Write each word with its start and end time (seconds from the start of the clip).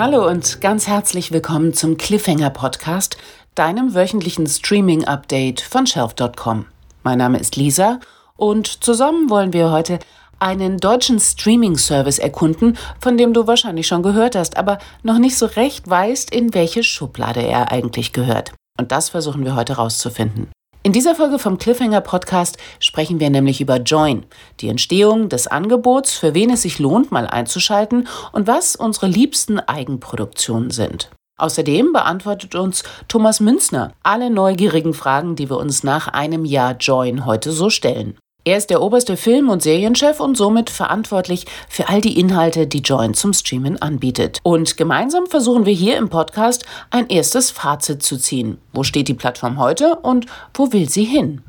Hallo 0.00 0.26
und 0.26 0.62
ganz 0.62 0.86
herzlich 0.86 1.30
willkommen 1.30 1.74
zum 1.74 1.98
Cliffhanger 1.98 2.48
Podcast, 2.48 3.18
deinem 3.54 3.94
wöchentlichen 3.94 4.46
Streaming 4.46 5.04
Update 5.04 5.60
von 5.60 5.86
shelf.com. 5.86 6.64
Mein 7.02 7.18
Name 7.18 7.38
ist 7.38 7.56
Lisa 7.56 8.00
und 8.34 8.82
zusammen 8.82 9.28
wollen 9.28 9.52
wir 9.52 9.70
heute 9.70 9.98
einen 10.38 10.78
deutschen 10.78 11.20
Streaming-Service 11.20 12.18
erkunden, 12.18 12.78
von 12.98 13.18
dem 13.18 13.34
du 13.34 13.46
wahrscheinlich 13.46 13.88
schon 13.88 14.02
gehört 14.02 14.36
hast, 14.36 14.56
aber 14.56 14.78
noch 15.02 15.18
nicht 15.18 15.36
so 15.36 15.44
recht 15.44 15.86
weißt, 15.86 16.34
in 16.34 16.54
welche 16.54 16.82
Schublade 16.82 17.42
er 17.42 17.70
eigentlich 17.70 18.14
gehört. 18.14 18.54
Und 18.78 18.92
das 18.92 19.10
versuchen 19.10 19.44
wir 19.44 19.54
heute 19.54 19.74
rauszufinden. 19.74 20.50
In 20.82 20.94
dieser 20.94 21.14
Folge 21.14 21.38
vom 21.38 21.58
Cliffhanger 21.58 22.00
Podcast 22.00 22.56
sprechen 22.78 23.20
wir 23.20 23.28
nämlich 23.28 23.60
über 23.60 23.76
Join, 23.76 24.24
die 24.60 24.68
Entstehung 24.68 25.28
des 25.28 25.46
Angebots, 25.46 26.14
für 26.14 26.32
wen 26.32 26.48
es 26.48 26.62
sich 26.62 26.78
lohnt, 26.78 27.12
mal 27.12 27.26
einzuschalten 27.26 28.08
und 28.32 28.46
was 28.46 28.76
unsere 28.76 29.06
liebsten 29.06 29.60
Eigenproduktionen 29.60 30.70
sind. 30.70 31.10
Außerdem 31.36 31.92
beantwortet 31.92 32.54
uns 32.54 32.82
Thomas 33.08 33.40
Münzner 33.40 33.92
alle 34.02 34.30
neugierigen 34.30 34.94
Fragen, 34.94 35.36
die 35.36 35.50
wir 35.50 35.58
uns 35.58 35.84
nach 35.84 36.08
einem 36.08 36.46
Jahr 36.46 36.76
Join 36.78 37.26
heute 37.26 37.52
so 37.52 37.68
stellen. 37.68 38.16
Er 38.44 38.56
ist 38.56 38.70
der 38.70 38.80
oberste 38.80 39.18
Film- 39.18 39.50
und 39.50 39.62
Serienchef 39.62 40.18
und 40.18 40.34
somit 40.34 40.70
verantwortlich 40.70 41.44
für 41.68 41.90
all 41.90 42.00
die 42.00 42.18
Inhalte, 42.18 42.66
die 42.66 42.78
Join 42.78 43.12
zum 43.12 43.34
Streamen 43.34 43.80
anbietet. 43.82 44.38
Und 44.42 44.78
gemeinsam 44.78 45.26
versuchen 45.26 45.66
wir 45.66 45.74
hier 45.74 45.98
im 45.98 46.08
Podcast 46.08 46.64
ein 46.90 47.08
erstes 47.08 47.50
Fazit 47.50 48.02
zu 48.02 48.16
ziehen. 48.16 48.56
Wo 48.72 48.82
steht 48.82 49.08
die 49.08 49.14
Plattform 49.14 49.58
heute 49.58 49.96
und 49.96 50.24
wo 50.54 50.72
will 50.72 50.88
sie 50.88 51.04
hin? 51.04 51.42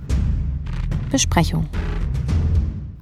Besprechung. 1.11 1.69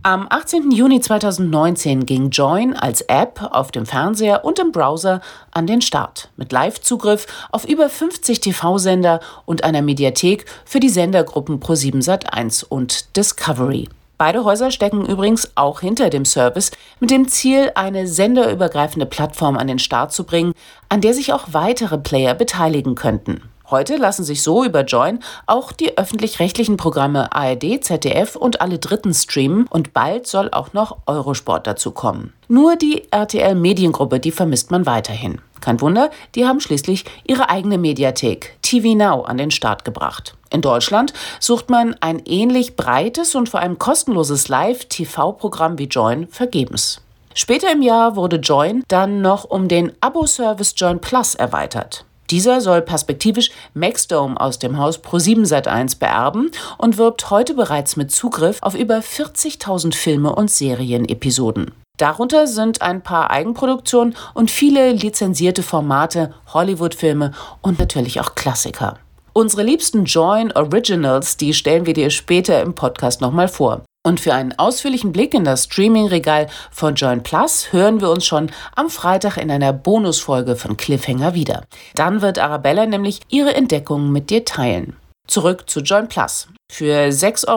Am 0.09 0.25
18. 0.27 0.71
Juni 0.71 1.01
2019 1.01 2.07
ging 2.07 2.31
Join 2.31 2.75
als 2.75 3.01
App 3.01 3.47
auf 3.51 3.69
dem 3.69 3.85
Fernseher 3.85 4.43
und 4.43 4.57
im 4.57 4.71
Browser 4.71 5.21
an 5.51 5.67
den 5.67 5.83
Start 5.83 6.29
mit 6.35 6.51
Live-Zugriff 6.51 7.27
auf 7.51 7.63
über 7.63 7.89
50 7.91 8.39
TV-Sender 8.39 9.19
und 9.45 9.63
einer 9.63 9.83
Mediathek 9.83 10.45
für 10.65 10.79
die 10.79 10.89
Sendergruppen 10.89 11.59
Pro7 11.59 12.03
Sat1 12.03 12.65
und 12.67 13.15
Discovery. 13.17 13.87
Beide 14.17 14.43
Häuser 14.45 14.71
stecken 14.71 15.05
übrigens 15.05 15.51
auch 15.53 15.81
hinter 15.81 16.09
dem 16.09 16.25
Service 16.25 16.71
mit 16.99 17.11
dem 17.11 17.27
Ziel, 17.27 17.71
eine 17.75 18.07
senderübergreifende 18.07 19.05
Plattform 19.05 19.57
an 19.57 19.67
den 19.67 19.77
Start 19.77 20.11
zu 20.11 20.23
bringen, 20.23 20.53
an 20.89 21.01
der 21.01 21.13
sich 21.13 21.33
auch 21.33 21.49
weitere 21.51 21.99
Player 21.99 22.33
beteiligen 22.33 22.95
könnten. 22.95 23.43
Heute 23.71 23.97
lassen 23.97 24.23
sich 24.23 24.41
so 24.41 24.63
über 24.63 24.83
Join 24.83 25.19
auch 25.45 25.71
die 25.71 25.97
öffentlich-rechtlichen 25.97 26.77
Programme 26.77 27.31
ARD, 27.31 27.83
ZDF 27.83 28.35
und 28.35 28.61
alle 28.61 28.79
Dritten 28.79 29.13
streamen 29.13 29.67
und 29.69 29.93
bald 29.93 30.25
soll 30.25 30.49
auch 30.51 30.73
noch 30.73 30.97
Eurosport 31.05 31.67
dazu 31.67 31.91
kommen. 31.91 32.33
Nur 32.47 32.75
die 32.75 33.03
RTL 33.11 33.53
Mediengruppe, 33.53 34.19
die 34.19 34.31
vermisst 34.31 34.71
man 34.71 34.87
weiterhin. 34.87 35.39
Kein 35.61 35.81
Wunder, 35.81 36.09
die 36.35 36.45
haben 36.45 36.61
schließlich 36.61 37.05
ihre 37.27 37.49
eigene 37.49 37.77
Mediathek 37.77 38.57
TV 38.63 38.95
Now 38.95 39.23
an 39.23 39.37
den 39.37 39.51
Start 39.51 39.85
gebracht. 39.85 40.35
In 40.49 40.61
Deutschland 40.61 41.13
sucht 41.39 41.69
man 41.69 41.95
ein 42.01 42.23
ähnlich 42.25 42.75
breites 42.75 43.35
und 43.35 43.49
vor 43.49 43.59
allem 43.59 43.77
kostenloses 43.77 44.47
Live-TV-Programm 44.47 45.77
wie 45.77 45.85
Join 45.85 46.27
vergebens. 46.27 47.01
Später 47.35 47.71
im 47.71 47.83
Jahr 47.83 48.15
wurde 48.15 48.37
Join 48.37 48.83
dann 48.87 49.21
noch 49.21 49.43
um 49.43 49.67
den 49.67 49.91
Abo-Service 50.01 50.73
Join 50.75 50.99
Plus 50.99 51.35
erweitert. 51.35 52.05
Dieser 52.31 52.61
soll 52.61 52.81
perspektivisch 52.81 53.49
Maxdome 53.73 54.39
aus 54.39 54.59
dem 54.59 54.77
Haus 54.77 55.03
Pro7 55.03 55.47
Sat1 55.47 55.97
beerben 55.97 56.51
und 56.77 56.97
wirbt 56.97 57.29
heute 57.29 57.55
bereits 57.55 57.95
mit 57.95 58.11
Zugriff 58.11 58.59
auf 58.61 58.75
über 58.75 58.99
40.000 58.99 59.95
Filme 59.95 60.35
und 60.35 60.51
Serienepisoden. 60.51 61.71
Darunter 61.97 62.47
sind 62.47 62.81
ein 62.81 63.01
paar 63.01 63.29
Eigenproduktionen 63.29 64.15
und 64.33 64.51
viele 64.51 64.93
lizenzierte 64.93 65.63
Formate, 65.63 66.33
Hollywood-Filme 66.53 67.33
und 67.61 67.77
natürlich 67.77 68.21
auch 68.21 68.35
Klassiker. 68.35 68.97
Unsere 69.33 69.63
liebsten 69.63 70.05
Join 70.05 70.51
Originals, 70.53 71.37
die 71.37 71.53
stellen 71.53 71.85
wir 71.85 71.93
dir 71.93 72.09
später 72.09 72.61
im 72.61 72.73
Podcast 72.73 73.21
nochmal 73.21 73.47
vor. 73.47 73.83
Und 74.05 74.21
für 74.21 74.33
einen 74.33 74.57
ausführlichen 74.57 75.11
Blick 75.11 75.33
in 75.33 75.43
das 75.43 75.65
Streaming-Regal 75.65 76.47
von 76.71 76.95
Join 76.95 77.21
Plus 77.21 77.73
hören 77.73 77.99
wir 77.99 78.09
uns 78.09 78.25
schon 78.25 78.49
am 78.75 78.89
Freitag 78.89 79.35
in 79.35 79.51
einer 79.51 79.73
Bonusfolge 79.73 80.55
von 80.55 80.77
Cliffhanger 80.77 81.33
wieder. 81.33 81.65
Dann 81.95 82.21
wird 82.21 82.39
Arabella 82.39 82.85
nämlich 82.85 83.19
ihre 83.27 83.53
Entdeckungen 83.53 84.11
mit 84.13 84.29
dir 84.29 84.45
teilen. 84.45 84.95
Zurück 85.27 85.69
zu 85.69 85.81
Join 85.81 86.07
Plus. 86.07 86.47
Für 86.71 87.09
6,99 87.09 87.47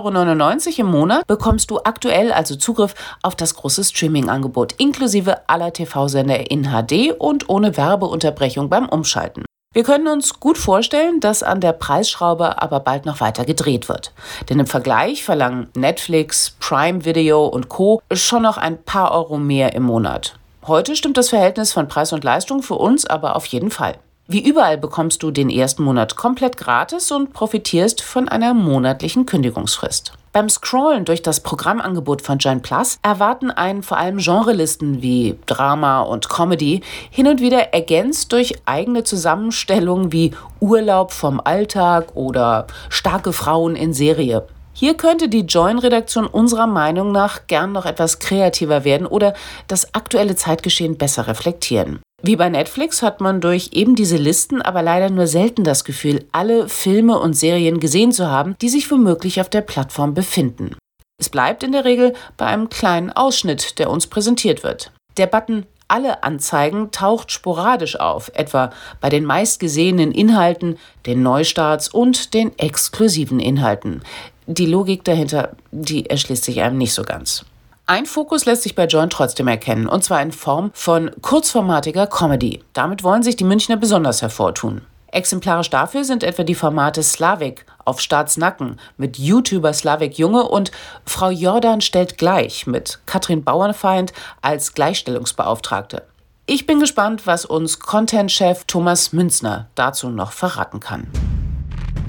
Euro 0.78 0.80
im 0.80 0.86
Monat 0.86 1.26
bekommst 1.26 1.70
du 1.70 1.78
aktuell 1.84 2.32
also 2.32 2.56
Zugriff 2.56 2.94
auf 3.22 3.36
das 3.36 3.54
große 3.54 3.84
Streaming-Angebot 3.84 4.72
inklusive 4.78 5.48
aller 5.48 5.72
TV-Sender 5.72 6.50
in 6.50 6.64
HD 6.64 7.12
und 7.18 7.48
ohne 7.48 7.76
Werbeunterbrechung 7.76 8.68
beim 8.68 8.88
Umschalten. 8.88 9.44
Wir 9.74 9.84
können 9.84 10.06
uns 10.06 10.38
gut 10.38 10.58
vorstellen, 10.58 11.20
dass 11.20 11.42
an 11.42 11.62
der 11.62 11.72
Preisschraube 11.72 12.60
aber 12.60 12.80
bald 12.80 13.06
noch 13.06 13.20
weiter 13.20 13.46
gedreht 13.46 13.88
wird. 13.88 14.12
Denn 14.50 14.58
im 14.58 14.66
Vergleich 14.66 15.24
verlangen 15.24 15.70
Netflix, 15.74 16.54
Prime 16.60 17.06
Video 17.06 17.46
und 17.46 17.70
Co. 17.70 18.02
schon 18.12 18.42
noch 18.42 18.58
ein 18.58 18.82
paar 18.82 19.12
Euro 19.12 19.38
mehr 19.38 19.74
im 19.74 19.84
Monat. 19.84 20.36
Heute 20.66 20.94
stimmt 20.94 21.16
das 21.16 21.30
Verhältnis 21.30 21.72
von 21.72 21.88
Preis 21.88 22.12
und 22.12 22.22
Leistung 22.22 22.62
für 22.62 22.74
uns 22.74 23.06
aber 23.06 23.34
auf 23.34 23.46
jeden 23.46 23.70
Fall. 23.70 23.96
Wie 24.32 24.48
überall 24.48 24.78
bekommst 24.78 25.22
du 25.22 25.30
den 25.30 25.50
ersten 25.50 25.82
Monat 25.82 26.16
komplett 26.16 26.56
gratis 26.56 27.12
und 27.12 27.34
profitierst 27.34 28.00
von 28.00 28.30
einer 28.30 28.54
monatlichen 28.54 29.26
Kündigungsfrist. 29.26 30.14
Beim 30.32 30.48
Scrollen 30.48 31.04
durch 31.04 31.20
das 31.20 31.40
Programmangebot 31.40 32.22
von 32.22 32.38
Join 32.38 32.62
Plus 32.62 32.98
erwarten 33.02 33.50
einen 33.50 33.82
vor 33.82 33.98
allem 33.98 34.16
Genrelisten 34.16 35.02
wie 35.02 35.38
Drama 35.44 36.00
und 36.00 36.30
Comedy 36.30 36.80
hin 37.10 37.26
und 37.26 37.42
wieder 37.42 37.74
ergänzt 37.74 38.32
durch 38.32 38.54
eigene 38.64 39.04
Zusammenstellungen 39.04 40.12
wie 40.12 40.30
Urlaub 40.60 41.12
vom 41.12 41.38
Alltag 41.38 42.16
oder 42.16 42.68
starke 42.88 43.34
Frauen 43.34 43.76
in 43.76 43.92
Serie. 43.92 44.46
Hier 44.72 44.96
könnte 44.96 45.28
die 45.28 45.40
Join-Redaktion 45.40 46.26
unserer 46.26 46.66
Meinung 46.66 47.12
nach 47.12 47.46
gern 47.48 47.72
noch 47.72 47.84
etwas 47.84 48.18
kreativer 48.18 48.84
werden 48.84 49.06
oder 49.06 49.34
das 49.68 49.94
aktuelle 49.94 50.36
Zeitgeschehen 50.36 50.96
besser 50.96 51.26
reflektieren. 51.26 52.00
Wie 52.24 52.36
bei 52.36 52.48
Netflix 52.48 53.02
hat 53.02 53.20
man 53.20 53.40
durch 53.40 53.70
eben 53.72 53.96
diese 53.96 54.16
Listen 54.16 54.62
aber 54.62 54.80
leider 54.80 55.10
nur 55.10 55.26
selten 55.26 55.64
das 55.64 55.84
Gefühl, 55.84 56.24
alle 56.30 56.68
Filme 56.68 57.18
und 57.18 57.34
Serien 57.34 57.80
gesehen 57.80 58.12
zu 58.12 58.30
haben, 58.30 58.54
die 58.62 58.68
sich 58.68 58.88
womöglich 58.92 59.40
auf 59.40 59.48
der 59.48 59.62
Plattform 59.62 60.14
befinden. 60.14 60.76
Es 61.20 61.28
bleibt 61.28 61.64
in 61.64 61.72
der 61.72 61.84
Regel 61.84 62.14
bei 62.36 62.46
einem 62.46 62.68
kleinen 62.68 63.10
Ausschnitt, 63.10 63.80
der 63.80 63.90
uns 63.90 64.06
präsentiert 64.06 64.62
wird. 64.62 64.92
Der 65.16 65.26
Button 65.26 65.66
alle 65.88 66.22
Anzeigen 66.22 66.92
taucht 66.92 67.32
sporadisch 67.32 67.98
auf, 67.98 68.30
etwa 68.34 68.70
bei 69.00 69.08
den 69.08 69.24
meistgesehenen 69.24 70.12
Inhalten, 70.12 70.78
den 71.06 71.24
Neustarts 71.24 71.88
und 71.88 72.34
den 72.34 72.56
exklusiven 72.56 73.40
Inhalten. 73.40 74.02
Die 74.46 74.66
Logik 74.66 75.02
dahinter, 75.04 75.56
die 75.72 76.08
erschließt 76.08 76.44
sich 76.44 76.62
einem 76.62 76.78
nicht 76.78 76.94
so 76.94 77.02
ganz. 77.02 77.44
Ein 77.92 78.06
Fokus 78.06 78.46
lässt 78.46 78.62
sich 78.62 78.74
bei 78.74 78.86
Join 78.86 79.10
trotzdem 79.10 79.48
erkennen, 79.48 79.86
und 79.86 80.02
zwar 80.02 80.22
in 80.22 80.32
Form 80.32 80.70
von 80.72 81.10
kurzformatiger 81.20 82.06
Comedy. 82.06 82.64
Damit 82.72 83.04
wollen 83.04 83.22
sich 83.22 83.36
die 83.36 83.44
Münchner 83.44 83.76
besonders 83.76 84.22
hervortun. 84.22 84.80
Exemplarisch 85.08 85.68
dafür 85.68 86.02
sind 86.02 86.22
etwa 86.24 86.42
die 86.42 86.54
Formate 86.54 87.02
Slavik 87.02 87.66
auf 87.84 88.00
Staatsnacken 88.00 88.80
mit 88.96 89.18
YouTuber 89.18 89.74
Slavik 89.74 90.16
Junge 90.16 90.44
und 90.44 90.70
Frau 91.04 91.28
Jordan 91.28 91.82
stellt 91.82 92.16
gleich 92.16 92.66
mit 92.66 92.98
Katrin 93.04 93.44
Bauernfeind 93.44 94.14
als 94.40 94.72
Gleichstellungsbeauftragte. 94.72 96.04
Ich 96.46 96.64
bin 96.64 96.80
gespannt, 96.80 97.26
was 97.26 97.44
uns 97.44 97.78
Content-Chef 97.78 98.64
Thomas 98.64 99.12
Münzner 99.12 99.68
dazu 99.74 100.08
noch 100.08 100.32
verraten 100.32 100.80
kann. 100.80 101.08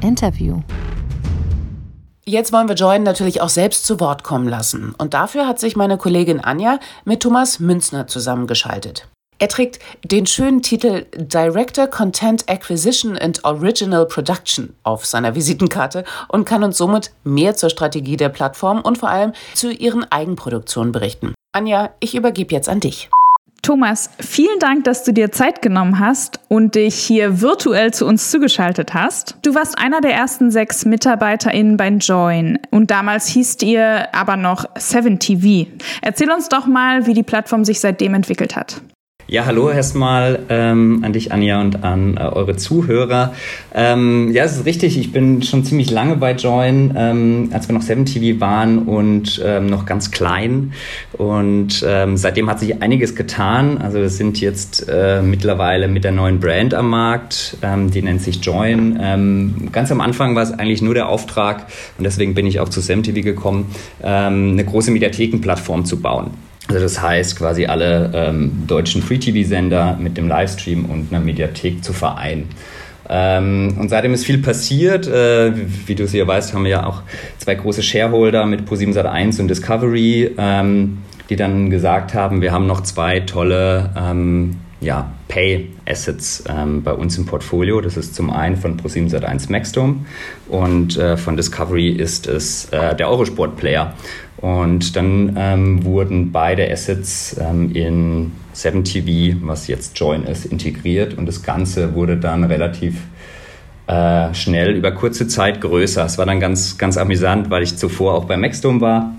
Interview. 0.01 0.61
Jetzt 2.25 2.53
wollen 2.53 2.69
wir 2.69 2.75
Join 2.75 3.03
natürlich 3.03 3.41
auch 3.41 3.49
selbst 3.49 3.85
zu 3.85 3.99
Wort 3.99 4.23
kommen 4.23 4.47
lassen. 4.47 4.95
Und 4.97 5.13
dafür 5.13 5.45
hat 5.45 5.59
sich 5.59 5.75
meine 5.75 5.97
Kollegin 5.97 6.39
Anja 6.39 6.79
mit 7.03 7.21
Thomas 7.21 7.59
Münzner 7.59 8.07
zusammengeschaltet. 8.07 9.09
Er 9.39 9.49
trägt 9.49 9.79
den 10.05 10.25
schönen 10.25 10.61
Titel 10.61 11.05
Director 11.17 11.87
Content 11.87 12.49
Acquisition 12.49 13.17
and 13.17 13.43
Original 13.43 14.05
Production 14.05 14.73
auf 14.83 15.05
seiner 15.05 15.35
Visitenkarte 15.35 16.05
und 16.29 16.45
kann 16.45 16.63
uns 16.63 16.77
somit 16.77 17.11
mehr 17.25 17.55
zur 17.55 17.69
Strategie 17.69 18.15
der 18.15 18.29
Plattform 18.29 18.79
und 18.79 18.97
vor 18.97 19.09
allem 19.09 19.33
zu 19.53 19.69
ihren 19.69 20.09
Eigenproduktionen 20.09 20.93
berichten. 20.93 21.33
Anja, 21.51 21.89
ich 21.99 22.15
übergebe 22.15 22.53
jetzt 22.53 22.69
an 22.69 22.79
dich. 22.79 23.09
Thomas, 23.63 24.09
vielen 24.19 24.59
Dank, 24.59 24.83
dass 24.83 25.05
du 25.05 25.13
dir 25.13 25.31
Zeit 25.31 25.61
genommen 25.61 25.97
hast 25.97 26.41
und 26.49 26.75
dich 26.75 26.95
hier 26.95 27.39
virtuell 27.39 27.93
zu 27.93 28.05
uns 28.05 28.29
zugeschaltet 28.29 28.93
hast. 28.93 29.37
Du 29.41 29.55
warst 29.55 29.77
einer 29.77 30.01
der 30.01 30.13
ersten 30.13 30.51
sechs 30.51 30.83
MitarbeiterInnen 30.83 31.77
bei 31.77 31.87
Join 31.87 32.59
und 32.71 32.91
damals 32.91 33.27
hießt 33.27 33.63
ihr 33.63 34.13
aber 34.13 34.35
noch 34.35 34.65
7TV. 34.75 35.67
Erzähl 36.01 36.29
uns 36.29 36.49
doch 36.49 36.67
mal, 36.67 37.05
wie 37.07 37.13
die 37.13 37.23
Plattform 37.23 37.63
sich 37.63 37.79
seitdem 37.79 38.13
entwickelt 38.13 38.57
hat. 38.57 38.81
Ja, 39.25 39.45
hallo 39.45 39.69
erstmal 39.69 40.39
ähm, 40.49 40.99
an 41.01 41.13
dich, 41.13 41.31
Anja, 41.31 41.61
und 41.61 41.81
an 41.85 42.17
äh, 42.17 42.19
eure 42.19 42.57
Zuhörer. 42.57 43.33
Ähm, 43.73 44.29
ja, 44.33 44.43
es 44.43 44.57
ist 44.57 44.65
richtig, 44.65 44.97
ich 44.97 45.13
bin 45.13 45.41
schon 45.43 45.63
ziemlich 45.63 45.89
lange 45.89 46.17
bei 46.17 46.33
Join, 46.33 46.93
ähm, 46.97 47.49
als 47.53 47.69
wir 47.69 47.73
noch 47.73 47.83
7TV 47.83 48.41
waren 48.41 48.79
und 48.79 49.41
ähm, 49.43 49.67
noch 49.67 49.85
ganz 49.85 50.11
klein. 50.11 50.73
Und 51.13 51.85
ähm, 51.87 52.17
seitdem 52.17 52.49
hat 52.49 52.59
sich 52.59 52.81
einiges 52.81 53.15
getan. 53.15 53.77
Also 53.77 53.99
wir 53.99 54.09
sind 54.09 54.41
jetzt 54.41 54.89
äh, 54.89 55.21
mittlerweile 55.21 55.87
mit 55.87 56.03
der 56.03 56.11
neuen 56.11 56.41
Brand 56.41 56.73
am 56.73 56.89
Markt, 56.89 57.55
ähm, 57.61 57.91
die 57.91 58.01
nennt 58.01 58.21
sich 58.21 58.43
Join. 58.43 58.99
Ganz 59.71 59.91
am 59.91 60.01
Anfang 60.01 60.35
war 60.35 60.43
es 60.43 60.51
eigentlich 60.51 60.81
nur 60.81 60.93
der 60.93 61.07
Auftrag, 61.07 61.67
und 61.97 62.03
deswegen 62.03 62.33
bin 62.33 62.45
ich 62.45 62.59
auch 62.59 62.69
zu 62.69 62.81
7TV 62.81 63.21
gekommen, 63.21 63.73
eine 64.01 64.63
große 64.63 64.91
Mediathekenplattform 64.91 65.85
zu 65.85 66.01
bauen. 66.01 66.31
Also 66.69 66.81
das 66.81 67.01
heißt, 67.01 67.37
quasi 67.37 67.65
alle 67.65 68.11
ähm, 68.13 68.63
deutschen 68.67 69.01
Free-TV-Sender 69.01 69.97
mit 69.99 70.17
dem 70.17 70.27
Livestream 70.27 70.85
und 70.85 71.11
einer 71.11 71.23
Mediathek 71.23 71.83
zu 71.83 71.93
vereinen. 71.93 72.49
Ähm, 73.09 73.75
und 73.79 73.89
seitdem 73.89 74.13
ist 74.13 74.25
viel 74.25 74.37
passiert. 74.37 75.07
Äh, 75.07 75.51
wie, 75.87 75.95
du 75.95 76.07
sicher 76.07 76.25
weißt, 76.25 76.53
haben 76.53 76.63
wir 76.63 76.71
ja 76.71 76.85
auch 76.85 77.01
zwei 77.37 77.55
große 77.55 77.83
Shareholder 77.83 78.45
mit 78.45 78.67
Pro7 78.67 78.93
Sat1 78.93 79.41
und 79.41 79.49
Discovery, 79.49 80.31
ähm, 80.37 80.99
die 81.29 81.35
dann 81.35 81.69
gesagt 81.69 82.13
haben, 82.13 82.41
wir 82.41 82.53
haben 82.53 82.65
noch 82.65 82.81
zwei 82.81 83.19
tolle 83.19 83.89
ähm, 83.97 84.55
ja, 84.79 85.11
Pay-Assets 85.27 86.45
ähm, 86.47 86.83
bei 86.83 86.93
uns 86.93 87.17
im 87.17 87.25
Portfolio. 87.25 87.81
Das 87.81 87.97
ist 87.97 88.15
zum 88.15 88.29
einen 88.29 88.55
von 88.55 88.79
Pro7 88.79 89.09
Sat1 89.09 89.51
Maxdome 89.51 90.05
und 90.47 90.97
äh, 90.97 91.17
von 91.17 91.35
Discovery 91.35 91.89
ist 91.89 92.27
es 92.27 92.65
äh, 92.65 92.95
der 92.95 93.09
Eurosport-Player. 93.09 93.93
Und 94.43 94.97
dann 94.97 95.37
ähm, 95.37 95.85
wurden 95.85 96.33
beide 96.33 96.69
Assets 96.69 97.37
ähm, 97.39 97.73
in 97.73 98.33
7TV, 98.53 99.37
was 99.39 99.67
jetzt 99.67 99.97
Join 99.97 100.23
ist, 100.25 100.43
integriert 100.43 101.17
und 101.17 101.27
das 101.27 101.43
Ganze 101.43 101.95
wurde 101.95 102.17
dann 102.17 102.43
relativ 102.43 103.03
äh, 103.87 104.33
schnell 104.33 104.71
über 104.75 104.91
kurze 104.91 105.29
Zeit 105.29 105.61
größer. 105.61 106.03
Es 106.03 106.17
war 106.17 106.25
dann 106.25 106.41
ganz, 106.41 106.77
ganz 106.77 106.97
amüsant, 106.97 107.51
weil 107.51 107.63
ich 107.63 107.77
zuvor 107.77 108.15
auch 108.15 108.25
bei 108.25 108.35
Maxdome 108.35 108.81
war 108.81 109.15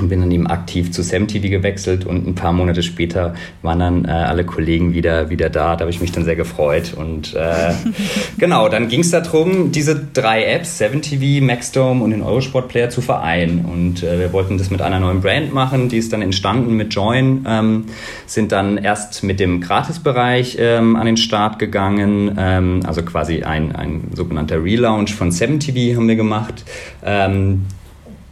und 0.00 0.08
bin 0.08 0.20
dann 0.20 0.30
eben 0.30 0.46
aktiv 0.46 0.90
zu 0.90 1.02
SamTV 1.02 1.50
gewechselt 1.50 2.06
und 2.06 2.26
ein 2.26 2.34
paar 2.34 2.52
Monate 2.52 2.82
später 2.82 3.34
waren 3.60 3.78
dann 3.78 4.04
äh, 4.06 4.08
alle 4.08 4.44
Kollegen 4.44 4.94
wieder, 4.94 5.28
wieder 5.28 5.50
da. 5.50 5.76
Da 5.76 5.80
habe 5.80 5.90
ich 5.90 6.00
mich 6.00 6.12
dann 6.12 6.24
sehr 6.24 6.34
gefreut. 6.34 6.94
Und 6.96 7.34
äh, 7.34 7.74
genau, 8.38 8.68
dann 8.70 8.88
ging 8.88 9.00
es 9.00 9.10
darum, 9.10 9.70
diese 9.70 9.94
drei 9.94 10.44
Apps, 10.44 10.80
7TV, 10.80 11.44
Maxdome 11.44 12.02
und 12.02 12.10
den 12.10 12.22
Eurosport 12.22 12.68
Player 12.68 12.88
zu 12.88 13.02
vereinen. 13.02 13.66
Und 13.66 14.02
äh, 14.02 14.18
wir 14.18 14.32
wollten 14.32 14.56
das 14.56 14.70
mit 14.70 14.80
einer 14.80 14.98
neuen 14.98 15.20
Brand 15.20 15.52
machen, 15.52 15.90
die 15.90 15.98
ist 15.98 16.12
dann 16.12 16.22
entstanden 16.22 16.74
mit 16.74 16.94
Join, 16.94 17.44
ähm, 17.46 17.84
sind 18.26 18.52
dann 18.52 18.78
erst 18.78 19.22
mit 19.22 19.40
dem 19.40 19.60
Gratisbereich 19.60 20.56
ähm, 20.58 20.96
an 20.96 21.04
den 21.04 21.18
Start 21.18 21.58
gegangen, 21.58 22.34
ähm, 22.38 22.80
also 22.86 23.02
quasi 23.02 23.42
ein, 23.42 23.76
ein 23.76 24.04
sogenannter 24.14 24.64
Relaunch 24.64 25.14
von 25.14 25.30
7TV 25.30 25.96
haben 25.96 26.08
wir 26.08 26.16
gemacht. 26.16 26.64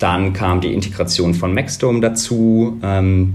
Dann 0.01 0.33
kam 0.33 0.61
die 0.61 0.75
Integration 0.75 1.35
von 1.35 1.55
Maxdome 1.55 2.01
dazu. 2.01 2.81
Ähm, 2.83 3.35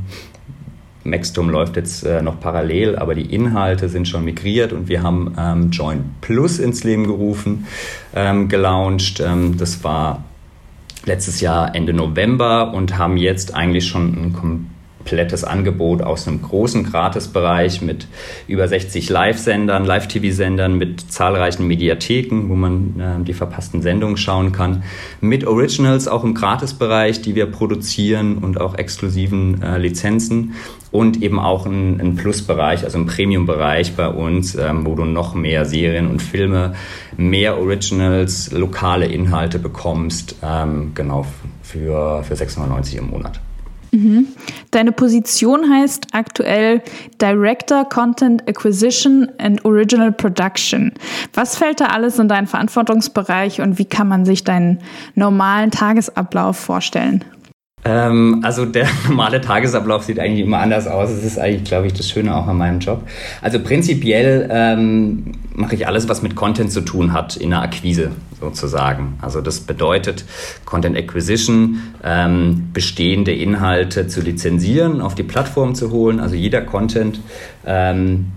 Maxdome 1.05 1.51
läuft 1.51 1.75
jetzt 1.75 2.03
äh, 2.03 2.21
noch 2.21 2.39
parallel, 2.39 2.97
aber 2.97 3.13
die 3.13 3.33
Inhalte 3.33 3.87
sind 3.87 4.07
schon 4.07 4.25
migriert 4.25 4.73
und 4.73 4.89
wir 4.89 5.03
haben 5.03 5.35
ähm, 5.37 5.69
Join 5.69 6.03
Plus 6.21 6.57
ins 6.57 6.83
Leben 6.83 7.05
gerufen, 7.05 7.67
ähm, 8.15 8.49
gelauncht. 8.49 9.19
Ähm, 9.19 9.57
das 9.57 9.83
war 9.83 10.23
letztes 11.05 11.39
Jahr 11.39 11.75
Ende 11.75 11.93
November 11.93 12.73
und 12.73 12.97
haben 12.97 13.17
jetzt 13.17 13.53
eigentlich 13.53 13.87
schon 13.87 14.13
ein 14.13 14.33
komplettes 15.05 15.43
Angebot 15.43 16.01
aus 16.01 16.27
einem 16.27 16.41
großen 16.41 16.83
Gratisbereich 16.83 17.83
mit 17.83 18.07
über 18.47 18.67
60 18.67 19.07
Live-Sendern, 19.07 19.85
Live-TV-Sendern, 19.85 20.79
mit 20.79 20.99
zahlreichen 21.11 21.67
Mediatheken, 21.67 22.49
wo 22.49 22.55
man 22.55 22.99
äh, 22.99 23.23
die 23.23 23.33
verpassten 23.33 23.83
Sendungen 23.83 24.17
schauen 24.17 24.51
kann, 24.51 24.83
mit 25.21 25.45
Originals 25.45 26.07
auch 26.07 26.23
im 26.23 26.33
Gratisbereich, 26.33 27.21
die 27.21 27.35
wir 27.35 27.45
produzieren 27.45 28.39
und 28.39 28.59
auch 28.59 28.79
exklusiven 28.79 29.61
äh, 29.61 29.77
Lizenzen 29.77 30.55
und 30.91 31.21
eben 31.21 31.37
auch 31.37 31.67
ein, 31.67 32.01
ein 32.01 32.15
Plusbereich, 32.15 32.83
also 32.83 32.97
ein 32.97 33.05
Premium-Bereich 33.05 33.95
bei 33.95 34.07
uns, 34.07 34.55
ähm, 34.55 34.87
wo 34.87 34.95
du 34.95 35.05
noch 35.05 35.35
mehr 35.35 35.65
Serien 35.65 36.07
und 36.07 36.19
Filme, 36.19 36.73
mehr 37.15 37.59
Originals, 37.59 38.51
lokale 38.51 39.05
Inhalte 39.05 39.59
bekommst, 39.59 40.37
ähm, 40.41 40.93
genau 40.95 41.27
für, 41.61 42.23
für 42.23 42.35
690 42.35 42.97
im 42.97 43.11
Monat. 43.11 43.39
Mhm. 43.95 44.27
Deine 44.71 44.91
Position 44.91 45.71
heißt 45.71 46.07
aktuell 46.11 46.81
Director 47.21 47.85
Content 47.85 48.47
Acquisition 48.47 49.29
and 49.37 49.63
Original 49.63 50.11
Production. 50.11 50.91
Was 51.33 51.55
fällt 51.55 51.79
da 51.79 51.85
alles 51.85 52.19
in 52.19 52.27
deinen 52.27 52.47
Verantwortungsbereich 52.47 53.61
und 53.61 53.79
wie 53.79 53.85
kann 53.85 54.09
man 54.09 54.25
sich 54.25 54.43
deinen 54.43 54.79
normalen 55.15 55.71
Tagesablauf 55.71 56.57
vorstellen? 56.57 57.23
Ähm, 57.85 58.39
also 58.43 58.65
der 58.65 58.87
normale 59.07 59.39
Tagesablauf 59.39 60.03
sieht 60.03 60.19
eigentlich 60.19 60.45
immer 60.45 60.57
anders 60.57 60.87
aus. 60.87 61.09
Das 61.11 61.23
ist 61.23 61.37
eigentlich, 61.37 61.63
glaube 61.63 61.87
ich, 61.87 61.93
das 61.93 62.09
Schöne 62.09 62.35
auch 62.35 62.47
an 62.47 62.57
meinem 62.57 62.79
Job. 62.79 63.03
Also 63.41 63.59
prinzipiell 63.59 64.49
ähm, 64.51 65.33
mache 65.53 65.75
ich 65.75 65.87
alles, 65.87 66.09
was 66.09 66.23
mit 66.23 66.35
Content 66.35 66.71
zu 66.71 66.81
tun 66.81 67.13
hat, 67.13 67.37
in 67.37 67.51
der 67.51 67.61
Akquise 67.61 68.11
sozusagen. 68.39 69.17
Also 69.21 69.39
das 69.39 69.61
bedeutet 69.61 70.25
Content 70.65 70.97
Acquisition, 70.97 71.79
ähm, 72.03 72.69
bestehende 72.73 73.33
Inhalte 73.33 74.07
zu 74.07 74.21
lizenzieren, 74.21 74.99
auf 74.99 75.15
die 75.15 75.23
Plattform 75.23 75.75
zu 75.75 75.91
holen. 75.91 76.19
Also 76.19 76.35
jeder 76.35 76.61
Content 76.61 77.19
ähm, 77.65 78.31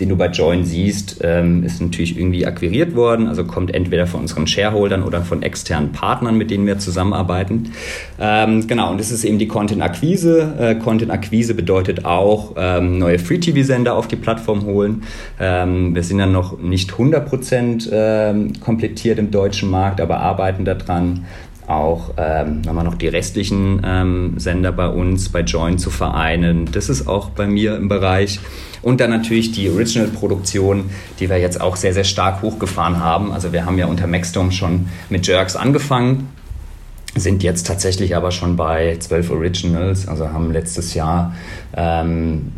den 0.00 0.08
du 0.08 0.16
bei 0.16 0.28
Join 0.28 0.64
siehst, 0.64 1.20
ähm, 1.22 1.64
ist 1.64 1.80
natürlich 1.80 2.16
irgendwie 2.16 2.46
akquiriert 2.46 2.94
worden, 2.94 3.26
also 3.26 3.44
kommt 3.44 3.74
entweder 3.74 4.06
von 4.06 4.20
unseren 4.20 4.46
Shareholdern 4.46 5.02
oder 5.02 5.22
von 5.22 5.42
externen 5.42 5.92
Partnern, 5.92 6.36
mit 6.36 6.50
denen 6.50 6.66
wir 6.66 6.78
zusammenarbeiten. 6.78 7.72
Ähm, 8.20 8.66
genau, 8.66 8.90
und 8.90 9.00
das 9.00 9.10
ist 9.10 9.24
eben 9.24 9.38
die 9.38 9.48
Content-Akquise. 9.48 10.54
Äh, 10.58 10.74
Content-Akquise 10.76 11.54
bedeutet 11.54 12.04
auch 12.04 12.54
ähm, 12.56 12.98
neue 12.98 13.18
Free-TV-Sender 13.18 13.94
auf 13.94 14.06
die 14.06 14.16
Plattform 14.16 14.64
holen. 14.64 15.02
Ähm, 15.40 15.94
wir 15.94 16.02
sind 16.02 16.18
dann 16.18 16.32
noch 16.32 16.58
nicht 16.58 16.92
100% 16.92 17.88
ähm, 17.92 18.52
komplettiert 18.60 19.18
im 19.18 19.30
deutschen 19.30 19.70
Markt, 19.70 20.00
aber 20.00 20.20
arbeiten 20.20 20.64
daran 20.64 21.24
auch 21.68 22.10
ähm, 22.16 22.62
nochmal 22.62 22.84
noch 22.84 22.94
die 22.94 23.08
restlichen 23.08 23.82
ähm, 23.84 24.34
Sender 24.38 24.72
bei 24.72 24.88
uns, 24.88 25.28
bei 25.28 25.40
Join 25.40 25.78
zu 25.78 25.90
vereinen. 25.90 26.70
Das 26.72 26.88
ist 26.88 27.06
auch 27.06 27.30
bei 27.30 27.46
mir 27.46 27.76
im 27.76 27.88
Bereich. 27.88 28.40
Und 28.80 29.00
dann 29.00 29.10
natürlich 29.10 29.52
die 29.52 29.68
Original-Produktion, 29.68 30.84
die 31.20 31.28
wir 31.28 31.38
jetzt 31.38 31.60
auch 31.60 31.76
sehr, 31.76 31.92
sehr 31.92 32.04
stark 32.04 32.42
hochgefahren 32.42 33.00
haben. 33.00 33.32
Also 33.32 33.52
wir 33.52 33.66
haben 33.66 33.78
ja 33.78 33.86
unter 33.86 34.06
Maxdome 34.06 34.52
schon 34.52 34.88
mit 35.10 35.26
Jerks 35.26 35.56
angefangen, 35.56 36.28
sind 37.14 37.42
jetzt 37.42 37.66
tatsächlich 37.66 38.14
aber 38.16 38.30
schon 38.30 38.56
bei 38.56 38.96
zwölf 38.98 39.30
Originals, 39.30 40.06
also 40.06 40.28
haben 40.30 40.52
letztes 40.52 40.94
Jahr 40.94 41.34
ähm, 41.76 42.52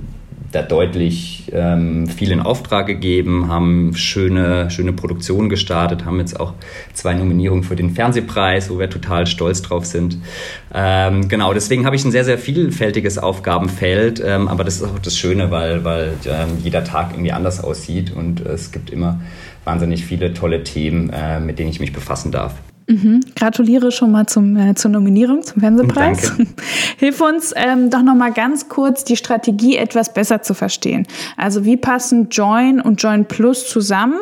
da 0.52 0.62
deutlich 0.62 1.50
ähm, 1.52 2.09
viel 2.09 2.33
in 2.33 2.40
Auftrag 2.40 2.87
gegeben, 2.87 3.49
haben 3.49 3.95
schöne, 3.95 4.71
schöne 4.71 4.92
Produktionen 4.92 5.49
gestartet, 5.49 6.04
haben 6.04 6.19
jetzt 6.19 6.38
auch 6.40 6.54
zwei 6.92 7.14
Nominierungen 7.14 7.62
für 7.62 7.76
den 7.76 7.90
Fernsehpreis, 7.90 8.71
wo 8.71 8.78
wir 8.78 8.90
total 8.90 9.26
stolz 9.26 9.62
drauf 9.62 9.85
sind. 9.85 10.19
Ähm, 10.75 11.28
genau, 11.28 11.54
deswegen 11.54 11.87
habe 11.87 11.95
ich 11.95 12.04
ein 12.04 12.11
sehr, 12.11 12.25
sehr 12.25 12.38
vielfältiges 12.38 13.19
Aufgabenfeld, 13.19 14.23
ähm, 14.25 14.49
aber 14.49 14.64
das 14.64 14.76
ist 14.76 14.85
auch 14.85 14.99
das 14.99 15.16
Schöne, 15.16 15.50
weil, 15.50 15.85
weil 15.85 16.14
ähm, 16.26 16.59
jeder 16.62 16.83
Tag 16.83 17.12
irgendwie 17.12 17.33
anders 17.33 17.62
aussieht 17.62 18.12
und 18.14 18.40
es 18.40 18.73
gibt 18.73 18.90
immer 18.90 19.21
wahnsinnig 19.64 20.04
viele 20.04 20.35
tolle 20.35 20.64
Themen, 20.64 21.11
äh, 21.11 21.38
mit 21.38 21.59
denen 21.59 21.71
ich 21.71 21.80
mich 21.80 21.92
befassen 21.92 22.33
darf. 22.33 22.54
Mhm. 22.90 23.20
Gratuliere 23.37 23.92
schon 23.92 24.11
mal 24.11 24.26
zum, 24.26 24.56
äh, 24.56 24.75
zur 24.75 24.90
Nominierung 24.90 25.44
zum 25.44 25.61
Fernsehpreis. 25.61 26.32
Danke. 26.37 26.47
Hilf 26.99 27.20
uns 27.20 27.54
ähm, 27.54 27.88
doch 27.88 28.02
noch 28.02 28.16
mal 28.16 28.32
ganz 28.32 28.68
kurz, 28.68 29.04
die 29.04 29.16
Strategie 29.16 29.76
etwas 29.76 30.12
besser 30.12 30.42
zu 30.42 30.54
verstehen. 30.54 31.06
Also 31.37 31.64
wie 31.64 31.76
passen 31.76 32.30
Join 32.30 32.80
und 32.80 33.00
Join 33.00 33.26
Plus 33.26 33.68
zusammen 33.68 34.18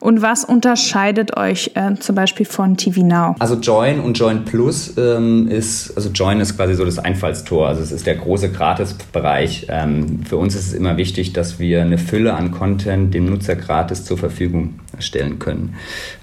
und 0.00 0.22
was 0.22 0.44
unterscheidet 0.44 1.36
euch 1.36 1.72
äh, 1.74 1.96
zum 1.96 2.16
Beispiel 2.16 2.46
von 2.46 2.78
TV 2.78 3.02
Now? 3.02 3.36
Also 3.40 3.56
Join 3.56 4.00
und 4.00 4.18
Join 4.18 4.46
Plus 4.46 4.94
ähm, 4.96 5.46
ist, 5.48 5.94
also 5.94 6.08
Join 6.08 6.40
ist 6.40 6.56
quasi 6.56 6.74
so 6.74 6.86
das 6.86 6.98
Einfallstor. 6.98 7.68
Also 7.68 7.82
es 7.82 7.92
ist 7.92 8.06
der 8.06 8.14
große 8.14 8.50
Gratisbereich. 8.50 9.66
Ähm, 9.68 10.20
für 10.26 10.38
uns 10.38 10.54
ist 10.54 10.68
es 10.68 10.72
immer 10.72 10.96
wichtig, 10.96 11.34
dass 11.34 11.58
wir 11.58 11.82
eine 11.82 11.98
Fülle 11.98 12.32
an 12.32 12.52
Content 12.52 13.12
dem 13.12 13.26
Nutzer 13.26 13.54
gratis 13.54 14.06
zur 14.06 14.16
Verfügung 14.16 14.80
stellen 15.00 15.38
können. 15.38 15.74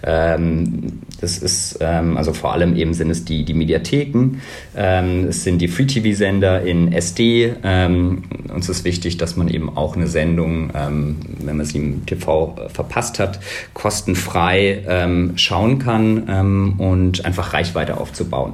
Ähm, 0.04 1.00
das 1.22 1.38
ist, 1.38 1.78
ähm, 1.82 2.18
also 2.18 2.34
vor 2.34 2.54
allem 2.54 2.76
eben 2.76 2.94
sind 2.94 3.10
es 3.10 3.26
die, 3.26 3.44
die 3.44 3.54
Mediatheken, 3.54 4.42
ähm, 4.76 5.28
es 5.30 5.44
sind 5.44 5.60
die 5.60 5.68
Free-TV-Sender 5.68 6.62
in 6.62 6.92
SD. 6.92 7.54
Ähm, 7.64 8.24
uns 8.54 8.70
ist 8.70 8.84
wichtig, 8.84 9.18
dass 9.18 9.36
man 9.36 9.48
eben 9.48 9.76
auch 9.76 9.96
eine 9.96 10.08
Sendung, 10.08 10.72
ähm, 10.76 11.18
wenn 11.44 11.58
man 11.58 11.66
sie 11.66 11.78
im 11.78 12.06
TV 12.06 12.56
verpasst 12.74 13.20
hat, 13.20 13.40
kostenfrei 13.74 14.84
ähm, 14.88 15.34
schauen 15.36 15.80
kann 15.80 16.76
und 16.78 17.26
einfach 17.26 17.54
Reichweite 17.54 17.98
aufzubauen. 17.98 18.54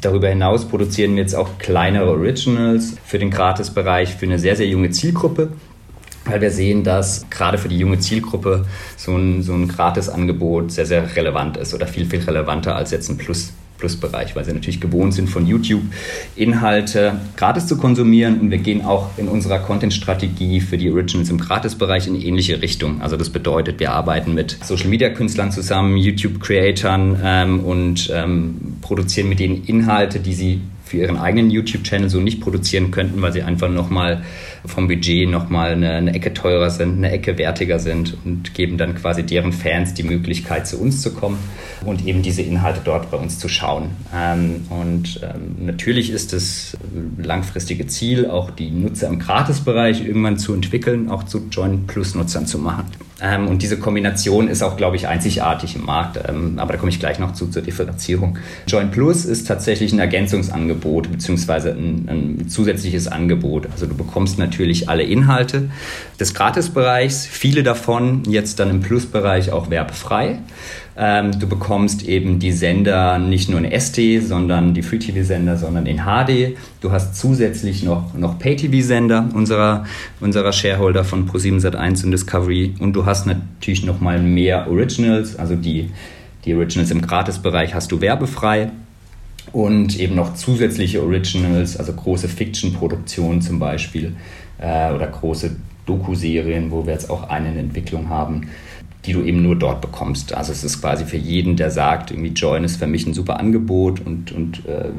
Darüber 0.00 0.28
hinaus 0.28 0.66
produzieren 0.66 1.16
wir 1.16 1.22
jetzt 1.22 1.34
auch 1.34 1.58
kleinere 1.58 2.10
Originals 2.10 2.96
für 3.04 3.18
den 3.18 3.30
Gratisbereich 3.30 4.14
für 4.14 4.26
eine 4.26 4.38
sehr, 4.38 4.54
sehr 4.54 4.68
junge 4.68 4.90
Zielgruppe. 4.90 5.50
Weil 6.28 6.40
wir 6.40 6.50
sehen, 6.50 6.84
dass 6.84 7.28
gerade 7.30 7.58
für 7.58 7.68
die 7.68 7.78
junge 7.78 7.98
Zielgruppe 7.98 8.66
so 8.96 9.16
ein, 9.16 9.42
so 9.42 9.54
ein 9.54 9.68
Gratisangebot 9.68 10.72
sehr, 10.72 10.86
sehr 10.86 11.16
relevant 11.16 11.56
ist 11.56 11.74
oder 11.74 11.86
viel, 11.86 12.06
viel 12.06 12.20
relevanter 12.20 12.76
als 12.76 12.90
jetzt 12.90 13.08
ein 13.08 13.18
Plus. 13.18 13.52
Plusbereich, 13.78 14.36
weil 14.36 14.44
sie 14.44 14.52
natürlich 14.52 14.80
gewohnt 14.80 15.14
sind, 15.14 15.28
von 15.28 15.46
YouTube 15.46 15.82
Inhalte 16.36 17.20
gratis 17.36 17.66
zu 17.66 17.78
konsumieren. 17.78 18.40
Und 18.40 18.50
wir 18.50 18.58
gehen 18.58 18.84
auch 18.84 19.10
in 19.16 19.28
unserer 19.28 19.60
Content-Strategie 19.60 20.60
für 20.60 20.76
die 20.76 20.90
Originals 20.90 21.30
im 21.30 21.38
Gratisbereich 21.38 22.06
in 22.06 22.20
ähnliche 22.20 22.60
Richtung. 22.60 23.00
Also 23.00 23.16
das 23.16 23.30
bedeutet, 23.30 23.80
wir 23.80 23.92
arbeiten 23.92 24.34
mit 24.34 24.58
Social-Media-Künstlern 24.62 25.52
zusammen, 25.52 25.96
YouTube-Creatern 25.96 27.20
ähm, 27.22 27.60
und 27.60 28.10
ähm, 28.12 28.76
produzieren 28.80 29.28
mit 29.28 29.38
denen 29.38 29.64
Inhalte, 29.64 30.18
die 30.20 30.34
sie 30.34 30.60
für 30.88 30.96
ihren 30.98 31.16
eigenen 31.16 31.50
YouTube-Channel 31.50 32.08
so 32.08 32.20
nicht 32.20 32.40
produzieren 32.40 32.90
könnten, 32.90 33.20
weil 33.22 33.32
sie 33.32 33.42
einfach 33.42 33.68
nochmal 33.68 34.22
vom 34.64 34.88
Budget 34.88 35.28
nochmal 35.28 35.72
eine, 35.72 35.92
eine 35.92 36.14
Ecke 36.14 36.34
teurer 36.34 36.70
sind, 36.70 36.96
eine 36.96 37.10
Ecke 37.10 37.38
wertiger 37.38 37.78
sind 37.78 38.16
und 38.24 38.54
geben 38.54 38.78
dann 38.78 38.94
quasi 38.94 39.22
deren 39.22 39.52
Fans 39.52 39.94
die 39.94 40.02
Möglichkeit, 40.02 40.66
zu 40.66 40.80
uns 40.80 41.02
zu 41.02 41.12
kommen 41.12 41.38
und 41.84 42.06
eben 42.06 42.22
diese 42.22 42.42
Inhalte 42.42 42.80
dort 42.84 43.10
bei 43.10 43.16
uns 43.16 43.38
zu 43.38 43.48
schauen. 43.48 43.90
Ähm, 44.14 44.66
und 44.70 45.20
ähm, 45.22 45.66
natürlich 45.66 46.10
ist 46.10 46.32
das 46.32 46.76
langfristige 47.18 47.86
Ziel, 47.86 48.26
auch 48.26 48.50
die 48.50 48.70
Nutzer 48.70 49.08
im 49.08 49.18
Gratisbereich 49.18 50.04
irgendwann 50.04 50.38
zu 50.38 50.54
entwickeln, 50.54 51.10
auch 51.10 51.24
zu 51.24 51.48
Join 51.50 51.86
Plus 51.86 52.14
Nutzern 52.14 52.46
zu 52.46 52.58
machen. 52.58 52.86
Ähm, 53.20 53.48
und 53.48 53.62
diese 53.62 53.78
Kombination 53.78 54.48
ist 54.48 54.62
auch, 54.62 54.76
glaube 54.76 54.96
ich, 54.96 55.08
einzigartig 55.08 55.74
im 55.74 55.84
Markt. 55.84 56.18
Ähm, 56.28 56.58
aber 56.58 56.74
da 56.74 56.78
komme 56.78 56.90
ich 56.90 57.00
gleich 57.00 57.18
noch 57.18 57.32
zu 57.32 57.48
zur 57.48 57.62
Differenzierung. 57.62 58.38
Join 58.66 58.90
Plus 58.90 59.24
ist 59.24 59.46
tatsächlich 59.48 59.92
ein 59.92 59.98
Ergänzungsangebot 59.98 61.10
beziehungsweise 61.10 61.70
ein, 61.70 62.08
ein 62.08 62.48
zusätzliches 62.48 63.08
Angebot. 63.08 63.68
Also 63.72 63.86
du 63.86 63.94
bekommst 63.94 64.38
natürlich 64.38 64.88
alle 64.88 65.02
Inhalte 65.02 65.68
des 66.20 66.34
Gratisbereichs, 66.34 67.26
viele 67.26 67.62
davon 67.62 68.22
jetzt 68.28 68.60
dann 68.60 68.70
im 68.70 68.80
Plusbereich 68.80 69.50
auch 69.50 69.70
werbefrei. 69.70 70.38
Ähm, 71.00 71.38
du 71.38 71.46
bekommst 71.46 72.08
eben 72.08 72.40
die 72.40 72.50
Sender 72.50 73.20
nicht 73.20 73.48
nur 73.48 73.60
in 73.60 73.70
SD, 73.70 74.18
sondern 74.18 74.74
die 74.74 74.82
Free-TV-Sender, 74.82 75.56
sondern 75.56 75.86
in 75.86 75.98
HD. 75.98 76.56
Du 76.80 76.90
hast 76.90 77.14
zusätzlich 77.14 77.84
noch, 77.84 78.14
noch 78.14 78.40
Pay-TV-Sender 78.40 79.28
unserer, 79.32 79.84
unserer 80.18 80.52
Shareholder 80.52 81.04
von 81.04 81.30
Pro7 81.30 81.60
Sat1 81.60 82.04
und 82.04 82.10
Discovery. 82.10 82.74
Und 82.80 82.94
du 82.94 83.06
hast 83.06 83.26
natürlich 83.26 83.84
noch 83.84 84.00
mal 84.00 84.20
mehr 84.20 84.68
Originals, 84.68 85.36
also 85.36 85.54
die, 85.54 85.90
die 86.44 86.54
Originals 86.54 86.90
im 86.90 87.00
Gratisbereich 87.00 87.74
hast 87.74 87.92
du 87.92 88.00
werbefrei 88.00 88.72
und 89.52 90.00
eben 90.00 90.16
noch 90.16 90.34
zusätzliche 90.34 91.00
Originals, 91.00 91.76
also 91.76 91.92
große 91.92 92.26
Fiction-Produktionen 92.26 93.40
zum 93.40 93.60
Beispiel 93.60 94.16
äh, 94.58 94.92
oder 94.92 95.06
große 95.06 95.54
Doku-Serien, 95.86 96.72
wo 96.72 96.84
wir 96.84 96.94
jetzt 96.94 97.08
auch 97.08 97.28
eine 97.28 97.52
in 97.52 97.58
Entwicklung 97.58 98.08
haben 98.08 98.48
die 99.08 99.14
du 99.14 99.22
eben 99.22 99.42
nur 99.42 99.56
dort 99.56 99.80
bekommst. 99.80 100.34
Also 100.34 100.52
es 100.52 100.62
ist 100.62 100.82
quasi 100.82 101.06
für 101.06 101.16
jeden, 101.16 101.56
der 101.56 101.70
sagt, 101.70 102.10
irgendwie 102.10 102.32
Join 102.32 102.62
ist 102.62 102.76
für 102.76 102.86
mich 102.86 103.06
ein 103.06 103.14
super 103.14 103.40
Angebot 103.40 104.04
und, 104.04 104.32
und 104.32 104.66
äh, 104.66 104.90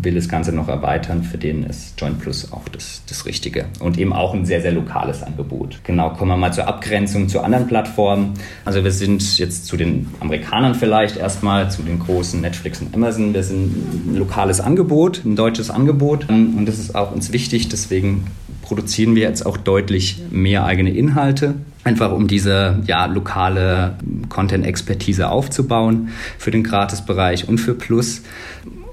will 0.00 0.14
das 0.14 0.28
Ganze 0.28 0.52
noch 0.52 0.68
erweitern, 0.68 1.24
für 1.24 1.38
den 1.38 1.64
ist 1.64 2.00
Join 2.00 2.18
Plus 2.18 2.52
auch 2.52 2.68
das, 2.68 3.02
das 3.08 3.26
Richtige. 3.26 3.64
Und 3.80 3.98
eben 3.98 4.12
auch 4.12 4.32
ein 4.32 4.46
sehr, 4.46 4.62
sehr 4.62 4.70
lokales 4.70 5.24
Angebot. 5.24 5.80
Genau, 5.82 6.10
kommen 6.10 6.30
wir 6.30 6.36
mal 6.36 6.52
zur 6.52 6.68
Abgrenzung 6.68 7.28
zu 7.28 7.40
anderen 7.40 7.66
Plattformen. 7.66 8.34
Also 8.64 8.84
wir 8.84 8.92
sind 8.92 9.38
jetzt 9.38 9.66
zu 9.66 9.76
den 9.76 10.06
Amerikanern 10.20 10.76
vielleicht 10.76 11.16
erstmal, 11.16 11.68
zu 11.68 11.82
den 11.82 11.98
großen 11.98 12.40
Netflix 12.40 12.80
und 12.80 12.94
Amazon. 12.94 13.34
Wir 13.34 13.42
sind 13.42 14.12
ein 14.12 14.14
lokales 14.14 14.60
Angebot, 14.60 15.24
ein 15.24 15.34
deutsches 15.34 15.68
Angebot. 15.68 16.28
Und 16.28 16.64
das 16.66 16.78
ist 16.78 16.94
auch 16.94 17.10
uns 17.10 17.32
wichtig, 17.32 17.68
deswegen 17.68 18.28
produzieren 18.62 19.16
wir 19.16 19.22
jetzt 19.22 19.44
auch 19.44 19.56
deutlich 19.56 20.22
mehr 20.30 20.64
eigene 20.64 20.90
Inhalte 20.90 21.56
einfach 21.88 22.12
um 22.12 22.28
diese 22.28 22.80
ja, 22.86 23.06
lokale 23.06 23.96
Content-Expertise 24.28 25.30
aufzubauen 25.30 26.10
für 26.38 26.50
den 26.50 26.62
Gratisbereich 26.62 27.48
und 27.48 27.58
für 27.58 27.74
Plus. 27.74 28.22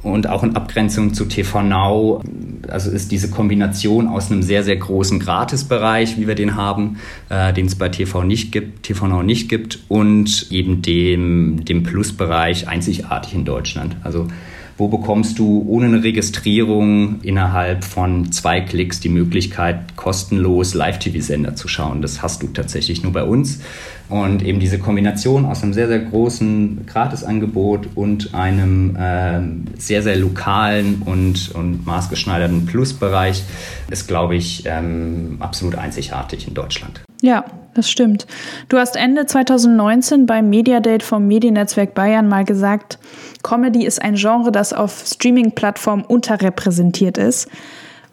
Und 0.01 0.27
auch 0.29 0.43
in 0.43 0.55
Abgrenzung 0.55 1.13
zu 1.15 1.25
TV 1.25 1.63
Now, 1.63 2.21
also 2.67 2.91
ist 2.91 3.11
diese 3.11 3.29
Kombination 3.29 4.07
aus 4.07 4.31
einem 4.31 4.43
sehr, 4.43 4.63
sehr 4.63 4.77
großen 4.77 5.19
Gratisbereich, 5.19 6.17
wie 6.17 6.27
wir 6.27 6.35
den 6.35 6.55
haben, 6.55 6.97
äh, 7.29 7.51
den 7.53 7.65
es 7.65 7.75
bei 7.75 7.89
TV 7.89 8.23
nicht 8.23 8.51
gibt, 8.51 8.83
TV 8.83 9.07
Now 9.07 9.23
nicht 9.23 9.49
gibt, 9.49 9.79
und 9.87 10.47
eben 10.51 10.83
dem, 10.83 11.65
dem 11.65 11.83
Plus-Bereich 11.83 12.67
einzigartig 12.67 13.33
in 13.33 13.45
Deutschland. 13.45 13.97
Also 14.03 14.27
wo 14.77 14.89
bekommst 14.89 15.39
du 15.39 15.65
ohne 15.67 15.85
eine 15.85 16.03
Registrierung 16.03 17.21
innerhalb 17.21 17.85
von 17.85 18.31
zwei 18.33 18.59
Klicks 18.59 18.99
die 18.99 19.09
Möglichkeit, 19.09 19.95
kostenlos 19.95 20.73
Live-TV-Sender 20.73 21.55
zu 21.55 21.67
schauen? 21.69 22.01
Das 22.01 22.21
hast 22.21 22.43
du 22.43 22.47
tatsächlich 22.47 23.01
nur 23.01 23.13
bei 23.13 23.23
uns. 23.23 23.61
Und 24.09 24.43
eben 24.43 24.59
diese 24.59 24.77
Kombination 24.77 25.45
aus 25.45 25.63
einem 25.63 25.73
sehr, 25.73 25.87
sehr 25.87 25.99
großen 25.99 26.85
Gratisangebot 26.85 27.87
und 27.95 28.33
einem 28.35 28.95
äh, 28.97 29.79
sehr, 29.79 30.03
sehr 30.03 30.17
lokalen 30.17 31.01
und, 31.05 31.51
und 31.55 31.85
maßgeschneiderten 31.85 32.65
Plusbereich 32.65 33.43
ist, 33.89 34.07
glaube 34.07 34.35
ich, 34.35 34.63
ähm, 34.65 35.37
absolut 35.39 35.75
einzigartig 35.75 36.47
in 36.47 36.53
Deutschland. 36.53 37.04
Ja, 37.25 37.43
das 37.73 37.89
stimmt. 37.89 38.27
Du 38.69 38.77
hast 38.77 38.95
Ende 38.95 39.25
2019 39.25 40.27
beim 40.27 40.47
Mediadate 40.47 41.03
vom 41.03 41.25
Mediennetzwerk 41.25 41.95
Bayern 41.95 42.27
mal 42.27 42.45
gesagt, 42.45 42.99
Comedy 43.41 43.83
ist 43.83 43.99
ein 43.99 44.13
Genre, 44.13 44.51
das 44.51 44.73
auf 44.73 45.05
Streaming-Plattformen 45.07 46.03
unterrepräsentiert 46.03 47.17
ist. 47.17 47.47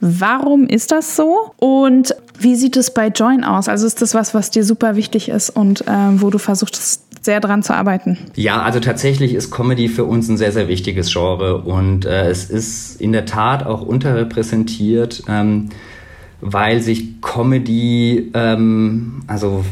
Warum 0.00 0.66
ist 0.66 0.92
das 0.92 1.14
so? 1.14 1.52
Und 1.58 2.16
wie 2.38 2.56
sieht 2.56 2.78
es 2.78 2.94
bei 2.94 3.08
Join 3.08 3.44
aus? 3.44 3.68
Also 3.68 3.86
ist 3.86 4.00
das 4.00 4.14
was, 4.14 4.32
was 4.32 4.48
dir 4.50 4.64
super 4.64 4.96
wichtig 4.96 5.28
ist 5.28 5.50
und 5.50 5.82
äh, 5.86 5.92
wo 6.14 6.30
du 6.30 6.38
versuchst, 6.38 7.02
sehr 7.22 7.40
dran 7.40 7.62
zu 7.62 7.74
arbeiten? 7.74 8.16
Ja, 8.34 8.62
also 8.62 8.80
tatsächlich 8.80 9.34
ist 9.34 9.50
Comedy 9.50 9.88
für 9.88 10.04
uns 10.04 10.26
ein 10.30 10.38
sehr, 10.38 10.52
sehr 10.52 10.68
wichtiges 10.68 11.12
Genre 11.12 11.58
und 11.58 12.06
äh, 12.06 12.30
es 12.30 12.48
ist 12.48 12.98
in 12.98 13.12
der 13.12 13.26
Tat 13.26 13.66
auch 13.66 13.82
unterrepräsentiert. 13.82 15.24
Ähm, 15.28 15.68
weil 16.42 16.82
sich 16.82 17.20
Comedy, 17.22 18.30
ähm, 18.34 19.22
also 19.28 19.64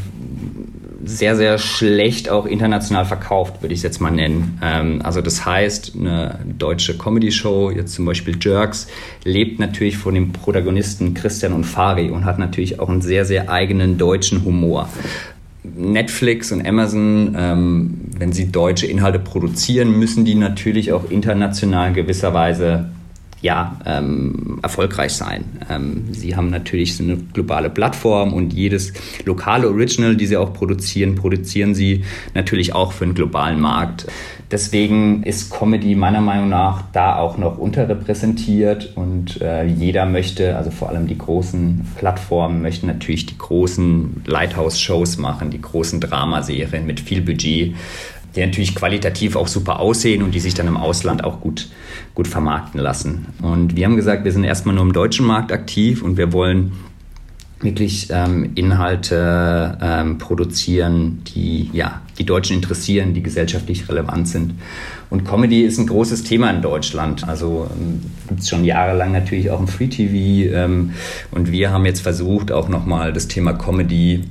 sehr, 1.03 1.35
sehr 1.35 1.57
schlecht 1.57 2.29
auch 2.29 2.45
international 2.45 3.05
verkauft, 3.05 3.61
würde 3.61 3.73
ich 3.73 3.79
es 3.79 3.83
jetzt 3.83 3.99
mal 3.99 4.11
nennen. 4.11 4.57
Ähm, 4.63 5.01
also 5.03 5.21
das 5.21 5.45
heißt, 5.45 5.93
eine 5.99 6.39
deutsche 6.57 6.97
Comedy-Show, 6.97 7.71
jetzt 7.71 7.93
zum 7.93 8.05
Beispiel 8.05 8.37
Jerks, 8.39 8.87
lebt 9.25 9.59
natürlich 9.59 9.97
von 9.97 10.15
dem 10.15 10.31
Protagonisten 10.31 11.13
Christian 11.13 11.53
und 11.53 11.65
Fari 11.65 12.09
und 12.09 12.23
hat 12.23 12.39
natürlich 12.39 12.79
auch 12.79 12.89
einen 12.89 13.01
sehr, 13.01 13.25
sehr 13.25 13.49
eigenen 13.49 13.97
deutschen 13.97 14.45
Humor. 14.45 14.87
Netflix 15.63 16.51
und 16.51 16.65
Amazon, 16.65 17.35
ähm, 17.37 18.01
wenn 18.17 18.31
sie 18.31 18.51
deutsche 18.51 18.87
Inhalte 18.87 19.19
produzieren, 19.19 19.99
müssen 19.99 20.23
die 20.23 20.35
natürlich 20.35 20.93
auch 20.93 21.09
international 21.11 21.93
gewisserweise 21.93 22.89
ja, 23.41 23.77
ähm, 23.85 24.59
erfolgreich 24.61 25.13
sein. 25.13 25.45
Ähm, 25.69 26.05
sie 26.11 26.35
haben 26.35 26.49
natürlich 26.49 26.95
so 26.95 27.03
eine 27.03 27.17
globale 27.17 27.69
Plattform 27.69 28.33
und 28.33 28.53
jedes 28.53 28.93
lokale 29.25 29.67
Original, 29.67 30.15
die 30.15 30.27
sie 30.27 30.37
auch 30.37 30.53
produzieren, 30.53 31.15
produzieren 31.15 31.73
sie 31.73 32.03
natürlich 32.35 32.73
auch 32.73 32.91
für 32.91 33.05
einen 33.05 33.15
globalen 33.15 33.59
Markt. 33.59 34.07
Deswegen 34.51 35.23
ist 35.23 35.49
Comedy 35.49 35.95
meiner 35.95 36.19
Meinung 36.19 36.49
nach 36.49 36.83
da 36.91 37.15
auch 37.15 37.37
noch 37.37 37.57
unterrepräsentiert 37.57 38.91
und 38.95 39.41
äh, 39.41 39.65
jeder 39.65 40.05
möchte, 40.05 40.57
also 40.57 40.71
vor 40.71 40.89
allem 40.89 41.07
die 41.07 41.17
großen 41.17 41.87
Plattformen, 41.97 42.61
möchten 42.61 42.87
natürlich 42.87 43.25
die 43.25 43.37
großen 43.37 44.23
Lighthouse-Shows 44.25 45.17
machen, 45.17 45.51
die 45.51 45.61
großen 45.61 46.01
Dramaserien 46.01 46.85
mit 46.85 46.99
viel 46.99 47.21
Budget 47.21 47.75
die 48.35 48.45
natürlich 48.45 48.75
qualitativ 48.75 49.35
auch 49.35 49.47
super 49.47 49.79
aussehen 49.79 50.23
und 50.23 50.33
die 50.33 50.39
sich 50.39 50.53
dann 50.53 50.67
im 50.67 50.77
Ausland 50.77 51.23
auch 51.23 51.41
gut, 51.41 51.69
gut 52.15 52.27
vermarkten 52.27 52.79
lassen. 52.79 53.27
Und 53.41 53.75
wir 53.75 53.85
haben 53.85 53.95
gesagt, 53.95 54.23
wir 54.23 54.31
sind 54.31 54.43
erstmal 54.43 54.75
nur 54.75 54.85
im 54.85 54.93
deutschen 54.93 55.25
Markt 55.25 55.51
aktiv 55.51 56.01
und 56.01 56.17
wir 56.17 56.31
wollen 56.33 56.71
wirklich 57.63 58.07
ähm, 58.11 58.51
Inhalte 58.55 59.77
ähm, 59.81 60.17
produzieren, 60.17 61.21
die 61.33 61.69
ja 61.73 62.01
die 62.17 62.25
Deutschen 62.25 62.55
interessieren, 62.55 63.13
die 63.13 63.23
gesellschaftlich 63.23 63.87
relevant 63.89 64.27
sind. 64.27 64.55
Und 65.09 65.25
Comedy 65.25 65.63
ist 65.63 65.77
ein 65.77 65.87
großes 65.87 66.23
Thema 66.23 66.49
in 66.49 66.61
Deutschland. 66.61 67.27
Also 67.27 67.67
ähm, 67.71 68.01
gibt 68.27 68.41
es 68.41 68.49
schon 68.49 68.63
jahrelang 68.63 69.11
natürlich 69.11 69.49
auch 69.51 69.59
im 69.59 69.67
Free 69.67 69.87
TV. 69.87 70.53
Ähm, 70.55 70.91
und 71.31 71.51
wir 71.51 71.71
haben 71.71 71.85
jetzt 71.85 72.01
versucht, 72.01 72.51
auch 72.51 72.69
nochmal 72.69 73.13
das 73.13 73.27
Thema 73.27 73.53
Comedy 73.53 74.23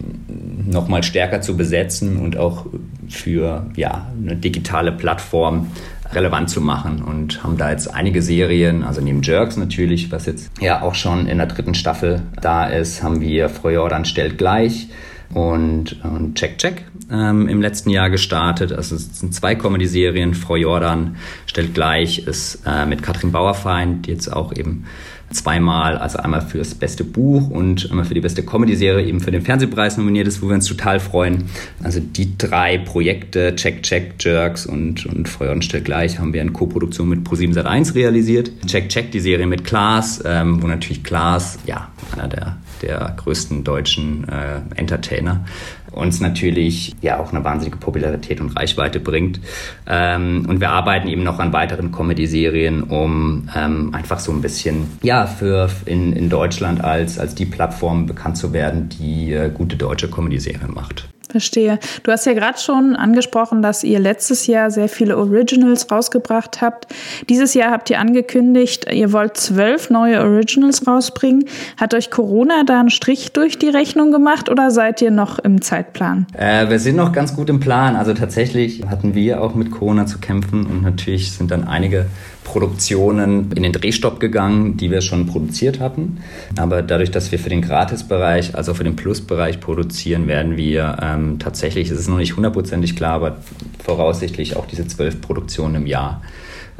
nochmal 0.66 1.02
stärker 1.02 1.40
zu 1.40 1.56
besetzen 1.56 2.16
und 2.18 2.36
auch 2.36 2.66
für 3.08 3.66
ja, 3.76 4.06
eine 4.22 4.36
digitale 4.36 4.92
Plattform 4.92 5.68
relevant 6.12 6.50
zu 6.50 6.60
machen 6.60 7.02
und 7.02 7.42
haben 7.42 7.56
da 7.56 7.70
jetzt 7.70 7.92
einige 7.92 8.22
Serien, 8.22 8.82
also 8.82 9.00
neben 9.00 9.22
Jerks 9.22 9.56
natürlich, 9.56 10.10
was 10.10 10.26
jetzt 10.26 10.50
ja 10.60 10.82
auch 10.82 10.94
schon 10.94 11.26
in 11.26 11.38
der 11.38 11.46
dritten 11.46 11.74
Staffel 11.74 12.22
da 12.40 12.66
ist, 12.66 13.02
haben 13.02 13.20
wir 13.20 13.48
Frau 13.48 13.70
Jordan 13.70 14.04
stellt 14.04 14.38
gleich, 14.38 14.88
und, 15.34 16.02
und 16.04 16.34
Check 16.34 16.58
Check 16.58 16.84
ähm, 17.10 17.48
im 17.48 17.60
letzten 17.60 17.90
Jahr 17.90 18.10
gestartet. 18.10 18.72
Also 18.72 18.96
es 18.96 19.20
sind 19.20 19.34
zwei 19.34 19.54
Comedy-Serien. 19.54 20.34
Frau 20.34 20.56
Jordan 20.56 21.16
stellt 21.46 21.74
gleich, 21.74 22.26
ist 22.26 22.62
äh, 22.66 22.86
mit 22.86 23.02
Katrin 23.02 23.32
Bauerfeind, 23.32 24.06
jetzt 24.06 24.32
auch 24.32 24.52
eben 24.54 24.86
zweimal, 25.30 25.96
also 25.96 26.18
einmal 26.18 26.40
für 26.40 26.58
das 26.58 26.74
beste 26.74 27.04
Buch 27.04 27.50
und 27.50 27.88
einmal 27.90 28.04
für 28.04 28.14
die 28.14 28.20
beste 28.20 28.42
Comedy-Serie 28.42 29.06
eben 29.06 29.20
für 29.20 29.30
den 29.30 29.42
Fernsehpreis 29.42 29.96
nominiert 29.96 30.26
ist, 30.26 30.42
wo 30.42 30.48
wir 30.48 30.54
uns 30.54 30.66
total 30.66 30.98
freuen. 30.98 31.44
Also 31.82 32.00
die 32.00 32.36
drei 32.36 32.78
Projekte, 32.78 33.54
Check 33.54 33.82
Check, 33.82 34.14
Jerks 34.18 34.66
und, 34.66 35.06
und 35.06 35.28
Feuer 35.28 35.60
stellt 35.62 35.84
gleich, 35.84 36.18
haben 36.18 36.32
wir 36.32 36.42
in 36.42 36.52
Co-Produktion 36.52 37.08
mit 37.08 37.20
Pro7 37.20 37.54
Sat1 37.54 37.94
realisiert. 37.94 38.50
Check 38.66 38.88
Check, 38.88 39.12
die 39.12 39.20
Serie 39.20 39.46
mit 39.46 39.64
Klaas, 39.64 40.22
ähm, 40.24 40.62
wo 40.62 40.66
natürlich 40.66 41.04
Klaas, 41.04 41.58
ja, 41.66 41.92
einer 42.12 42.28
der, 42.28 42.56
der 42.82 43.14
größten 43.16 43.64
deutschen 43.64 44.28
äh, 44.28 44.60
Entertainer 44.76 45.44
uns 45.92 46.20
natürlich 46.20 46.94
ja 47.00 47.18
auch 47.18 47.32
eine 47.32 47.44
wahnsinnige 47.44 47.78
Popularität 47.78 48.40
und 48.40 48.56
Reichweite 48.56 49.00
bringt. 49.00 49.40
Ähm, 49.86 50.46
und 50.48 50.60
wir 50.60 50.70
arbeiten 50.70 51.08
eben 51.08 51.22
noch 51.22 51.38
an 51.38 51.52
weiteren 51.52 51.92
Comedy-Serien, 51.92 52.82
um 52.84 53.48
ähm, 53.56 53.94
einfach 53.94 54.18
so 54.18 54.32
ein 54.32 54.40
bisschen 54.40 54.86
ja 55.02 55.26
für 55.26 55.68
in, 55.86 56.12
in 56.12 56.28
Deutschland 56.28 56.82
als, 56.82 57.18
als 57.18 57.34
die 57.34 57.46
Plattform 57.46 58.06
bekannt 58.06 58.36
zu 58.36 58.52
werden, 58.52 58.88
die 58.88 59.32
äh, 59.32 59.50
gute 59.52 59.76
deutsche 59.76 60.08
Comedy-Serien 60.08 60.72
macht. 60.72 61.08
Verstehe. 61.30 61.78
Du 62.02 62.12
hast 62.12 62.26
ja 62.26 62.32
gerade 62.32 62.58
schon 62.58 62.96
angesprochen, 62.96 63.62
dass 63.62 63.84
ihr 63.84 63.98
letztes 63.98 64.46
Jahr 64.46 64.70
sehr 64.70 64.88
viele 64.88 65.16
Originals 65.16 65.90
rausgebracht 65.90 66.60
habt. 66.60 66.86
Dieses 67.28 67.54
Jahr 67.54 67.70
habt 67.70 67.90
ihr 67.90 68.00
angekündigt, 68.00 68.86
ihr 68.92 69.12
wollt 69.12 69.36
zwölf 69.36 69.90
neue 69.90 70.20
Originals 70.20 70.86
rausbringen. 70.86 71.44
Hat 71.76 71.94
euch 71.94 72.10
Corona 72.10 72.64
da 72.64 72.80
einen 72.80 72.90
Strich 72.90 73.32
durch 73.32 73.58
die 73.58 73.68
Rechnung 73.68 74.10
gemacht 74.12 74.48
oder 74.48 74.70
seid 74.70 75.00
ihr 75.02 75.10
noch 75.10 75.38
im 75.38 75.62
Zeitplan? 75.62 76.26
Äh, 76.36 76.68
wir 76.68 76.78
sind 76.78 76.96
noch 76.96 77.12
ganz 77.12 77.34
gut 77.34 77.48
im 77.48 77.60
Plan. 77.60 77.96
Also 77.96 78.14
tatsächlich 78.14 78.82
hatten 78.88 79.14
wir 79.14 79.42
auch 79.42 79.54
mit 79.54 79.70
Corona 79.70 80.06
zu 80.06 80.18
kämpfen 80.18 80.66
und 80.66 80.82
natürlich 80.82 81.32
sind 81.32 81.50
dann 81.50 81.66
einige 81.66 82.06
Produktionen 82.50 83.52
in 83.52 83.62
den 83.62 83.70
Drehstopp 83.70 84.18
gegangen, 84.18 84.76
die 84.76 84.90
wir 84.90 85.02
schon 85.02 85.26
produziert 85.26 85.78
hatten. 85.78 86.18
Aber 86.56 86.82
dadurch, 86.82 87.12
dass 87.12 87.30
wir 87.30 87.38
für 87.38 87.48
den 87.48 87.62
Gratisbereich, 87.62 88.56
also 88.56 88.74
für 88.74 88.82
den 88.82 88.96
Plusbereich 88.96 89.60
produzieren, 89.60 90.26
werden 90.26 90.56
wir 90.56 90.96
ähm, 91.00 91.38
tatsächlich, 91.38 91.92
es 91.92 92.00
ist 92.00 92.08
noch 92.08 92.18
nicht 92.18 92.34
hundertprozentig 92.34 92.96
klar, 92.96 93.12
aber 93.12 93.36
voraussichtlich 93.84 94.56
auch 94.56 94.66
diese 94.66 94.84
zwölf 94.88 95.20
Produktionen 95.20 95.76
im 95.76 95.86
Jahr 95.86 96.22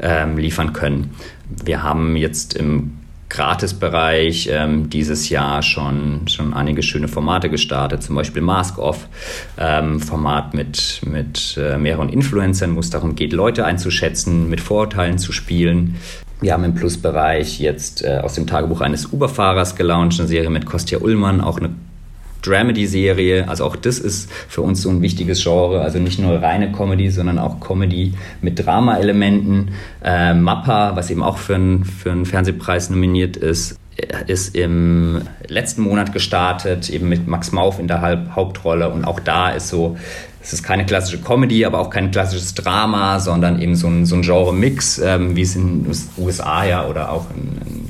ähm, 0.01 0.37
liefern 0.37 0.73
können. 0.73 1.11
Wir 1.63 1.83
haben 1.83 2.17
jetzt 2.17 2.53
im 2.53 2.97
Gratisbereich 3.31 4.49
ähm, 4.51 4.89
dieses 4.89 5.29
Jahr 5.29 5.63
schon, 5.63 6.27
schon 6.27 6.53
einige 6.53 6.83
schöne 6.83 7.07
Formate 7.07 7.49
gestartet, 7.49 8.03
zum 8.03 8.15
Beispiel 8.15 8.41
Mask 8.41 8.77
Off, 8.77 9.07
ähm, 9.57 10.01
Format 10.01 10.53
mit, 10.53 11.01
mit 11.05 11.57
äh, 11.57 11.77
mehreren 11.77 12.09
Influencern, 12.09 12.75
wo 12.75 12.81
es 12.81 12.89
darum 12.89 13.15
geht, 13.15 13.31
Leute 13.31 13.65
einzuschätzen, 13.65 14.49
mit 14.49 14.59
Vorurteilen 14.59 15.17
zu 15.17 15.31
spielen. 15.31 15.95
Wir 16.41 16.51
haben 16.53 16.65
im 16.65 16.75
Plusbereich 16.75 17.61
jetzt 17.61 18.03
äh, 18.03 18.19
aus 18.21 18.33
dem 18.33 18.47
Tagebuch 18.47 18.81
eines 18.81 19.13
Uberfahrers 19.13 19.77
gelauncht, 19.77 20.19
eine 20.19 20.27
Serie 20.27 20.49
mit 20.49 20.65
Kostja 20.65 20.99
Ullmann, 20.99 21.39
auch 21.39 21.57
eine 21.57 21.69
Dramedy-Serie. 22.41 23.47
Also 23.47 23.65
auch 23.65 23.75
das 23.75 23.99
ist 23.99 24.31
für 24.47 24.61
uns 24.61 24.81
so 24.81 24.89
ein 24.89 25.01
wichtiges 25.01 25.43
Genre. 25.43 25.81
Also 25.81 25.99
nicht 25.99 26.19
nur 26.19 26.41
reine 26.41 26.71
Comedy, 26.71 27.09
sondern 27.09 27.39
auch 27.39 27.59
Comedy 27.59 28.13
mit 28.41 28.65
Drama-Elementen. 28.65 29.71
Äh, 30.03 30.33
Mappa, 30.33 30.95
was 30.95 31.09
eben 31.11 31.23
auch 31.23 31.37
für, 31.37 31.55
ein, 31.55 31.83
für 31.83 32.11
einen 32.11 32.25
Fernsehpreis 32.25 32.89
nominiert 32.89 33.37
ist, 33.37 33.77
ist 34.27 34.55
im 34.55 35.21
letzten 35.47 35.81
Monat 35.81 36.13
gestartet, 36.13 36.89
eben 36.89 37.09
mit 37.09 37.27
Max 37.27 37.51
Mauf 37.51 37.79
in 37.79 37.87
der 37.87 38.01
Hauptrolle. 38.35 38.89
Und 38.89 39.05
auch 39.05 39.19
da 39.19 39.49
ist 39.49 39.69
so, 39.69 39.97
es 40.41 40.53
ist 40.53 40.63
keine 40.63 40.85
klassische 40.85 41.19
Comedy, 41.19 41.65
aber 41.65 41.79
auch 41.79 41.89
kein 41.89 42.11
klassisches 42.11 42.53
Drama, 42.55 43.19
sondern 43.19 43.61
eben 43.61 43.75
so 43.75 43.87
ein, 43.87 44.05
so 44.05 44.15
ein 44.15 44.21
Genre-Mix, 44.21 44.99
ähm, 44.99 45.35
wie 45.35 45.41
es 45.41 45.55
in 45.55 45.83
den 45.83 45.95
USA 46.17 46.63
ja 46.63 46.87
oder 46.87 47.11
auch 47.11 47.25
in, 47.35 47.61
in 47.67 47.80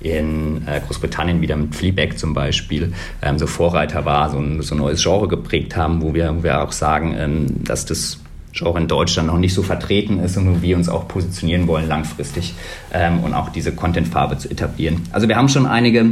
in 0.00 0.66
äh, 0.66 0.80
Großbritannien 0.80 1.40
wieder 1.40 1.56
mit 1.56 1.74
Fleabag 1.74 2.18
zum 2.18 2.34
Beispiel 2.34 2.92
ähm, 3.22 3.38
so 3.38 3.46
Vorreiter 3.46 4.04
war, 4.04 4.30
so 4.30 4.38
ein, 4.38 4.62
so 4.62 4.74
ein 4.74 4.78
neues 4.78 5.02
Genre 5.02 5.28
geprägt 5.28 5.76
haben, 5.76 6.02
wo 6.02 6.14
wir, 6.14 6.34
wo 6.36 6.42
wir 6.42 6.62
auch 6.62 6.72
sagen, 6.72 7.14
ähm, 7.18 7.64
dass 7.64 7.84
das 7.86 8.18
Genre 8.52 8.80
in 8.80 8.88
Deutschland 8.88 9.28
noch 9.28 9.38
nicht 9.38 9.54
so 9.54 9.62
vertreten 9.62 10.18
ist 10.18 10.36
und 10.36 10.56
wo 10.56 10.62
wir 10.62 10.76
uns 10.76 10.88
auch 10.88 11.06
positionieren 11.06 11.68
wollen 11.68 11.86
langfristig 11.86 12.54
ähm, 12.92 13.20
und 13.20 13.34
auch 13.34 13.50
diese 13.50 13.72
Content-Farbe 13.72 14.38
zu 14.38 14.50
etablieren. 14.50 15.02
Also 15.12 15.28
wir 15.28 15.36
haben 15.36 15.48
schon 15.48 15.66
einige 15.66 16.06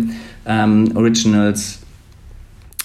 ähm, 0.46 0.92
Originals 0.94 1.77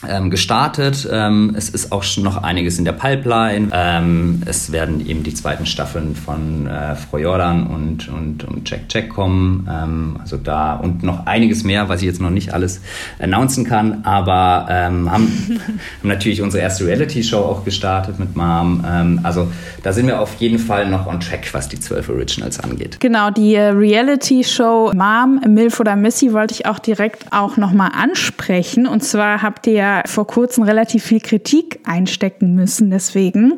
ähm, 0.07 0.29
gestartet. 0.29 1.07
Ähm, 1.11 1.53
es 1.57 1.69
ist 1.69 1.91
auch 1.91 2.03
schon 2.03 2.23
noch 2.23 2.43
einiges 2.43 2.77
in 2.77 2.85
der 2.85 2.93
Pipeline. 2.93 3.69
Ähm, 3.71 4.41
es 4.45 4.71
werden 4.71 5.05
eben 5.05 5.23
die 5.23 5.33
zweiten 5.33 5.65
Staffeln 5.65 6.15
von 6.15 6.67
äh, 6.67 6.95
Frau 6.95 7.17
Jordan 7.17 7.67
und, 7.67 8.07
und, 8.09 8.43
und 8.43 8.69
Jack 8.69 8.81
Jack 8.89 9.09
kommen. 9.09 9.67
Ähm, 9.71 10.17
also 10.19 10.37
da 10.37 10.75
und 10.75 11.03
noch 11.03 11.25
einiges 11.25 11.63
mehr, 11.63 11.89
was 11.89 12.01
ich 12.01 12.07
jetzt 12.07 12.21
noch 12.21 12.29
nicht 12.29 12.53
alles 12.53 12.81
announcen 13.19 13.65
kann. 13.65 14.03
Aber 14.03 14.67
ähm, 14.69 15.11
haben, 15.11 15.27
haben 15.59 15.79
natürlich 16.03 16.41
unsere 16.41 16.63
erste 16.63 16.85
Reality-Show 16.85 17.39
auch 17.39 17.65
gestartet 17.65 18.19
mit 18.19 18.35
Mom. 18.35 18.83
Ähm, 18.87 19.19
also 19.23 19.51
da 19.83 19.93
sind 19.93 20.07
wir 20.07 20.19
auf 20.19 20.35
jeden 20.35 20.59
Fall 20.59 20.89
noch 20.89 21.07
on 21.07 21.19
track, 21.19 21.53
was 21.53 21.69
die 21.69 21.79
zwölf 21.79 22.09
Originals 22.09 22.59
angeht. 22.59 22.99
Genau, 22.99 23.29
die 23.29 23.55
äh, 23.55 23.69
Reality-Show 23.69 24.91
Mom, 24.95 25.41
Milf 25.47 25.79
oder 25.79 25.95
Missy 25.95 26.33
wollte 26.33 26.53
ich 26.53 26.65
auch 26.65 26.79
direkt 26.79 27.25
auch 27.31 27.57
nochmal 27.57 27.91
ansprechen. 27.93 28.87
Und 28.87 29.03
zwar 29.03 29.41
habt 29.41 29.67
ihr 29.67 29.73
ja 29.73 29.92
vor 30.05 30.25
kurzem 30.27 30.63
relativ 30.63 31.03
viel 31.03 31.19
Kritik 31.19 31.79
einstecken 31.83 32.55
müssen. 32.55 32.89
Deswegen 32.89 33.57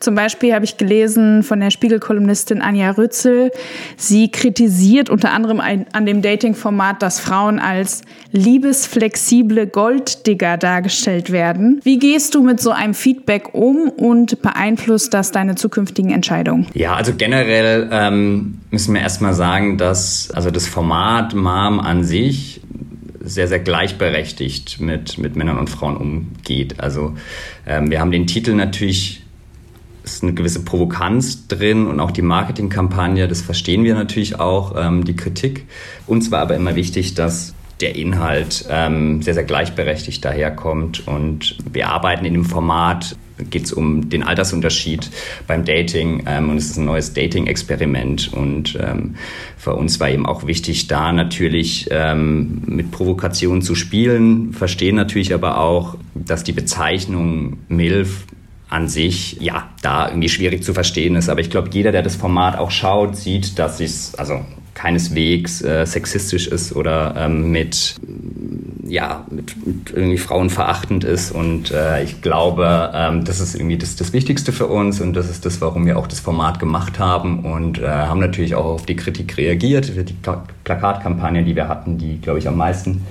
zum 0.00 0.14
Beispiel 0.14 0.54
habe 0.54 0.64
ich 0.64 0.76
gelesen 0.76 1.42
von 1.42 1.60
der 1.60 1.70
Spiegelkolumnistin 1.70 2.62
Anja 2.62 2.90
Rützel, 2.90 3.52
sie 3.96 4.30
kritisiert 4.30 5.10
unter 5.10 5.32
anderem 5.32 5.60
an 5.60 6.06
dem 6.06 6.22
Dating-Format, 6.22 7.02
dass 7.02 7.20
Frauen 7.20 7.58
als 7.58 8.02
liebesflexible 8.32 9.66
Golddigger 9.66 10.56
dargestellt 10.56 11.30
werden. 11.30 11.80
Wie 11.84 11.98
gehst 11.98 12.34
du 12.34 12.42
mit 12.42 12.60
so 12.60 12.70
einem 12.70 12.94
Feedback 12.94 13.54
um 13.54 13.88
und 13.88 14.42
beeinflusst 14.42 15.14
das 15.14 15.30
deine 15.32 15.54
zukünftigen 15.54 16.10
Entscheidungen? 16.10 16.66
Ja, 16.74 16.94
also 16.94 17.12
generell 17.16 17.88
ähm, 17.92 18.58
müssen 18.70 18.94
wir 18.94 19.00
erstmal 19.00 19.34
sagen, 19.34 19.78
dass 19.78 20.30
also 20.32 20.50
das 20.50 20.66
Format 20.66 21.34
Mom 21.34 21.80
an 21.80 22.04
sich 22.04 22.60
sehr, 23.26 23.48
sehr 23.48 23.58
gleichberechtigt 23.58 24.80
mit, 24.80 25.18
mit 25.18 25.36
Männern 25.36 25.58
und 25.58 25.68
Frauen 25.68 25.96
umgeht. 25.96 26.80
Also 26.80 27.14
ähm, 27.66 27.90
wir 27.90 28.00
haben 28.00 28.10
den 28.10 28.26
Titel 28.26 28.54
natürlich, 28.54 29.22
ist 30.04 30.22
eine 30.22 30.34
gewisse 30.34 30.64
Provokanz 30.64 31.48
drin 31.48 31.86
und 31.86 32.00
auch 32.00 32.12
die 32.12 32.22
Marketingkampagne, 32.22 33.26
das 33.28 33.42
verstehen 33.42 33.84
wir 33.84 33.94
natürlich 33.94 34.38
auch, 34.38 34.74
ähm, 34.76 35.04
die 35.04 35.16
Kritik. 35.16 35.66
Uns 36.06 36.30
war 36.30 36.40
aber 36.40 36.54
immer 36.54 36.76
wichtig, 36.76 37.14
dass 37.14 37.54
der 37.80 37.96
Inhalt 37.96 38.64
ähm, 38.70 39.20
sehr, 39.20 39.34
sehr 39.34 39.44
gleichberechtigt 39.44 40.24
daherkommt 40.24 41.06
und 41.06 41.58
wir 41.70 41.88
arbeiten 41.88 42.24
in 42.24 42.32
dem 42.32 42.44
Format 42.44 43.16
geht 43.50 43.64
es 43.64 43.72
um 43.72 44.08
den 44.08 44.22
Altersunterschied 44.22 45.10
beim 45.46 45.64
Dating 45.64 46.24
ähm, 46.26 46.50
und 46.50 46.56
es 46.56 46.70
ist 46.70 46.78
ein 46.78 46.84
neues 46.84 47.12
Dating-Experiment 47.12 48.32
und 48.32 48.78
ähm, 48.80 49.16
für 49.56 49.74
uns 49.74 50.00
war 50.00 50.10
eben 50.10 50.26
auch 50.26 50.46
wichtig, 50.46 50.86
da 50.86 51.12
natürlich 51.12 51.88
ähm, 51.90 52.62
mit 52.66 52.90
Provokationen 52.90 53.62
zu 53.62 53.74
spielen, 53.74 54.52
verstehen 54.52 54.96
natürlich 54.96 55.34
aber 55.34 55.60
auch, 55.60 55.96
dass 56.14 56.44
die 56.44 56.52
Bezeichnung 56.52 57.58
MILF 57.68 58.26
an 58.68 58.88
sich, 58.88 59.38
ja, 59.40 59.70
da 59.82 60.08
irgendwie 60.08 60.28
schwierig 60.28 60.64
zu 60.64 60.74
verstehen 60.74 61.14
ist. 61.14 61.28
Aber 61.28 61.40
ich 61.40 61.50
glaube, 61.50 61.70
jeder, 61.72 61.92
der 61.92 62.02
das 62.02 62.16
Format 62.16 62.58
auch 62.58 62.70
schaut, 62.70 63.16
sieht, 63.16 63.58
dass 63.58 63.80
es 63.80 64.14
also 64.16 64.44
keineswegs 64.74 65.62
äh, 65.62 65.86
sexistisch 65.86 66.46
ist 66.48 66.74
oder 66.74 67.14
ähm, 67.16 67.50
mit 67.50 67.96
ja, 68.88 69.24
mit, 69.30 69.66
mit 69.66 69.90
irgendwie 69.90 70.18
frauenverachtend 70.18 71.04
ist. 71.04 71.30
Und 71.30 71.70
äh, 71.70 72.02
ich 72.02 72.22
glaube, 72.22 72.90
ähm, 72.94 73.24
das 73.24 73.40
ist 73.40 73.54
irgendwie 73.54 73.78
das, 73.78 73.96
das 73.96 74.12
Wichtigste 74.12 74.52
für 74.52 74.66
uns 74.66 75.00
und 75.00 75.14
das 75.14 75.30
ist 75.30 75.46
das, 75.46 75.60
warum 75.60 75.86
wir 75.86 75.98
auch 75.98 76.06
das 76.06 76.20
Format 76.20 76.58
gemacht 76.58 76.98
haben 76.98 77.44
und 77.44 77.78
äh, 77.78 77.86
haben 77.86 78.20
natürlich 78.20 78.54
auch 78.54 78.64
auf 78.64 78.86
die 78.86 78.96
Kritik 78.96 79.36
reagiert. 79.36 79.92
Die 80.08 80.16
Plakatkampagne, 80.64 81.44
die 81.44 81.56
wir 81.56 81.68
hatten, 81.68 81.98
die, 81.98 82.20
glaube 82.20 82.38
ich, 82.38 82.48
am 82.48 82.56
meisten 82.56 83.06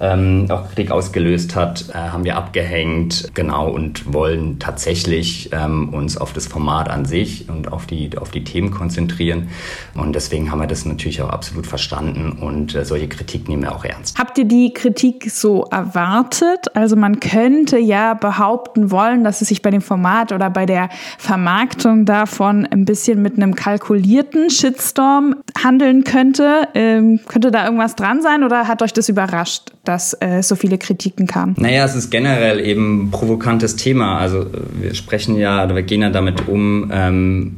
ähm, 0.00 0.46
auch 0.50 0.68
Kritik 0.68 0.90
ausgelöst 0.90 1.56
hat, 1.56 1.86
äh, 1.90 1.94
haben 1.94 2.24
wir 2.24 2.36
abgehängt, 2.36 3.30
genau, 3.34 3.70
und 3.70 4.12
wollen 4.12 4.58
tatsächlich 4.58 5.50
ähm, 5.52 5.88
uns 5.90 6.16
auf 6.16 6.32
das 6.32 6.46
Format 6.46 6.88
an 6.88 7.04
sich 7.04 7.48
und 7.48 7.72
auf 7.72 7.86
die, 7.86 8.18
auf 8.18 8.30
die 8.30 8.44
Themen 8.44 8.70
konzentrieren. 8.70 9.48
Und 9.94 10.14
deswegen 10.14 10.50
haben 10.50 10.60
wir 10.60 10.66
das 10.66 10.84
natürlich 10.84 11.22
auch 11.22 11.30
absolut 11.30 11.66
verstanden 11.66 12.32
und 12.32 12.74
äh, 12.74 12.84
solche 12.84 13.08
Kritik 13.08 13.48
nehmen 13.48 13.62
wir 13.62 13.74
auch 13.74 13.84
ernst. 13.84 14.18
Habt 14.18 14.36
ihr 14.36 14.44
die 14.44 14.74
Kritik 14.74 15.30
so 15.30 15.64
erwartet? 15.70 16.66
Also 16.74 16.96
man 16.96 17.20
könnte 17.20 17.78
ja 17.78 18.14
behaupten 18.14 18.90
wollen, 18.90 19.24
dass 19.24 19.40
es 19.40 19.48
sich 19.48 19.62
bei 19.62 19.70
dem 19.70 19.82
Format 19.82 20.32
oder 20.32 20.50
bei 20.50 20.66
der 20.66 20.88
Vermarktung 21.18 22.04
davon 22.04 22.66
ein 22.66 22.84
bisschen 22.84 23.22
mit 23.22 23.36
einem 23.36 23.54
kalkulierten 23.54 24.50
Shitstorm 24.50 25.36
handeln 25.62 26.04
könnte. 26.04 26.68
Äh, 26.74 26.90
Ähm, 26.90 27.20
könnte 27.28 27.50
da 27.50 27.66
irgendwas 27.66 27.94
dran 27.94 28.20
sein 28.20 28.42
oder 28.42 28.66
hat 28.66 28.82
euch 28.82 28.92
das 28.92 29.08
überrascht, 29.08 29.70
dass 29.90 30.16
äh, 30.20 30.40
so 30.42 30.54
viele 30.54 30.78
Kritiken 30.78 31.26
kamen? 31.26 31.56
Naja, 31.58 31.84
es 31.84 31.96
ist 31.96 32.10
generell 32.10 32.60
eben 32.60 33.06
ein 33.06 33.10
provokantes 33.10 33.74
Thema. 33.74 34.18
Also 34.18 34.46
wir 34.80 34.94
sprechen 34.94 35.36
ja, 35.36 35.74
wir 35.74 35.82
gehen 35.82 36.02
ja 36.02 36.10
damit 36.10 36.46
um, 36.46 36.92
ähm, 36.94 37.56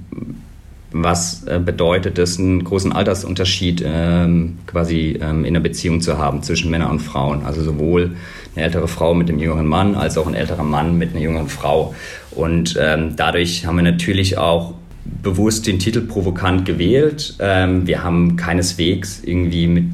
was 0.92 1.44
äh, 1.44 1.60
bedeutet 1.62 2.18
es, 2.18 2.38
einen 2.38 2.64
großen 2.64 2.90
Altersunterschied 2.90 3.84
ähm, 3.86 4.58
quasi 4.66 5.18
ähm, 5.20 5.44
in 5.44 5.52
der 5.52 5.60
Beziehung 5.60 6.00
zu 6.00 6.16
haben 6.16 6.42
zwischen 6.42 6.70
Männern 6.70 6.90
und 6.92 7.00
Frauen. 7.00 7.44
Also 7.44 7.62
sowohl 7.62 8.12
eine 8.56 8.64
ältere 8.64 8.88
Frau 8.88 9.12
mit 9.12 9.28
dem 9.28 9.38
jüngeren 9.38 9.66
Mann 9.66 9.94
als 9.94 10.16
auch 10.16 10.26
ein 10.26 10.34
älterer 10.34 10.64
Mann 10.64 10.96
mit 10.96 11.10
einer 11.10 11.20
jüngeren 11.20 11.48
Frau. 11.48 11.94
Und 12.30 12.78
ähm, 12.80 13.12
dadurch 13.14 13.66
haben 13.66 13.76
wir 13.76 13.82
natürlich 13.82 14.38
auch 14.38 14.72
bewusst 15.04 15.66
den 15.66 15.78
Titel 15.78 16.00
provokant 16.00 16.64
gewählt. 16.64 17.36
Ähm, 17.40 17.86
wir 17.86 18.02
haben 18.02 18.36
keineswegs 18.36 19.20
irgendwie 19.22 19.66
mit 19.66 19.84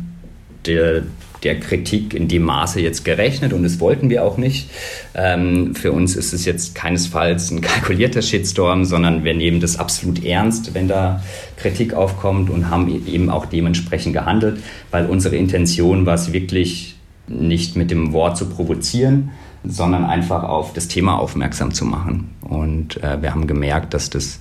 der 0.67 1.03
der 1.43 1.61
Kritik 1.61 2.15
in 2.15 2.29
dem 2.29 2.43
Maße 2.43 2.81
jetzt 2.81 3.05
gerechnet 3.05 3.53
und 3.53 3.63
das 3.63 3.81
wollten 3.81 4.11
wir 4.11 4.25
auch 4.25 4.37
nicht. 4.37 4.71
Ähm, 5.15 5.75
für 5.75 5.93
uns 5.93 6.17
ist 6.17 6.33
es 6.33 6.45
jetzt 6.45 6.75
keinesfalls 6.75 7.51
ein 7.51 7.61
kalkulierter 7.61 8.23
Shitstorm, 8.23 8.85
sondern 8.85 9.25
wir 9.25 9.35
nehmen 9.35 9.61
das 9.61 9.79
absolut 9.79 10.25
ernst, 10.25 10.75
wenn 10.75 10.89
da 10.89 11.23
Kritik 11.57 11.95
aufkommt 11.95 12.51
und 12.51 12.71
haben 12.71 13.07
eben 13.07 13.31
auch 13.31 13.47
dementsprechend 13.47 14.15
gehandelt, 14.15 14.61
weil 14.91 15.07
unsere 15.07 15.37
Intention 15.37 16.07
war 16.07 16.15
es 16.15 16.33
wirklich 16.33 16.97
nicht 17.29 17.77
mit 17.77 17.91
dem 17.91 18.13
Wort 18.13 18.37
zu 18.37 18.47
provozieren, 18.47 19.31
sondern 19.65 20.05
einfach 20.05 20.45
auf 20.45 20.73
das 20.73 20.89
Thema 20.89 21.19
aufmerksam 21.19 21.75
zu 21.75 21.85
machen. 21.85 22.31
Und 22.41 23.03
äh, 23.03 23.21
wir 23.21 23.33
haben 23.33 23.47
gemerkt, 23.47 23.95
dass 23.95 24.11
das 24.11 24.41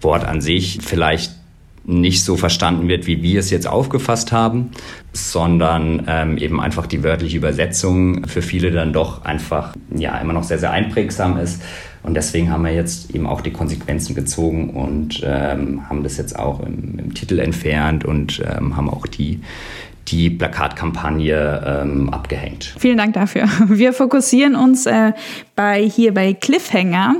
Wort 0.00 0.24
an 0.24 0.40
sich 0.40 0.78
vielleicht 0.82 1.32
nicht 1.86 2.24
so 2.24 2.36
verstanden 2.36 2.88
wird, 2.88 3.06
wie 3.06 3.22
wir 3.22 3.40
es 3.40 3.50
jetzt 3.50 3.66
aufgefasst 3.66 4.32
haben, 4.32 4.72
sondern 5.12 6.04
ähm, 6.08 6.36
eben 6.36 6.60
einfach 6.60 6.86
die 6.86 7.04
wörtliche 7.04 7.36
Übersetzung 7.36 8.26
für 8.26 8.42
viele 8.42 8.72
dann 8.72 8.92
doch 8.92 9.24
einfach 9.24 9.74
ja 9.94 10.18
immer 10.18 10.32
noch 10.32 10.42
sehr, 10.42 10.58
sehr 10.58 10.72
einprägsam 10.72 11.38
ist. 11.38 11.62
Und 12.02 12.14
deswegen 12.14 12.50
haben 12.50 12.64
wir 12.64 12.72
jetzt 12.72 13.14
eben 13.14 13.26
auch 13.26 13.40
die 13.40 13.52
Konsequenzen 13.52 14.14
gezogen 14.14 14.70
und 14.70 15.22
ähm, 15.24 15.88
haben 15.88 16.02
das 16.02 16.16
jetzt 16.18 16.38
auch 16.38 16.60
im, 16.60 16.98
im 16.98 17.14
Titel 17.14 17.38
entfernt 17.38 18.04
und 18.04 18.42
ähm, 18.46 18.76
haben 18.76 18.90
auch 18.90 19.06
die 19.06 19.40
die 20.08 20.30
Plakatkampagne 20.30 21.82
ähm, 21.82 22.10
abgehängt. 22.10 22.74
Vielen 22.78 22.98
Dank 22.98 23.14
dafür. 23.14 23.48
Wir 23.68 23.92
fokussieren 23.92 24.54
uns 24.54 24.86
äh, 24.86 25.12
bei 25.56 25.82
hier 25.82 26.14
bei 26.14 26.34
Cliffhanger 26.34 27.16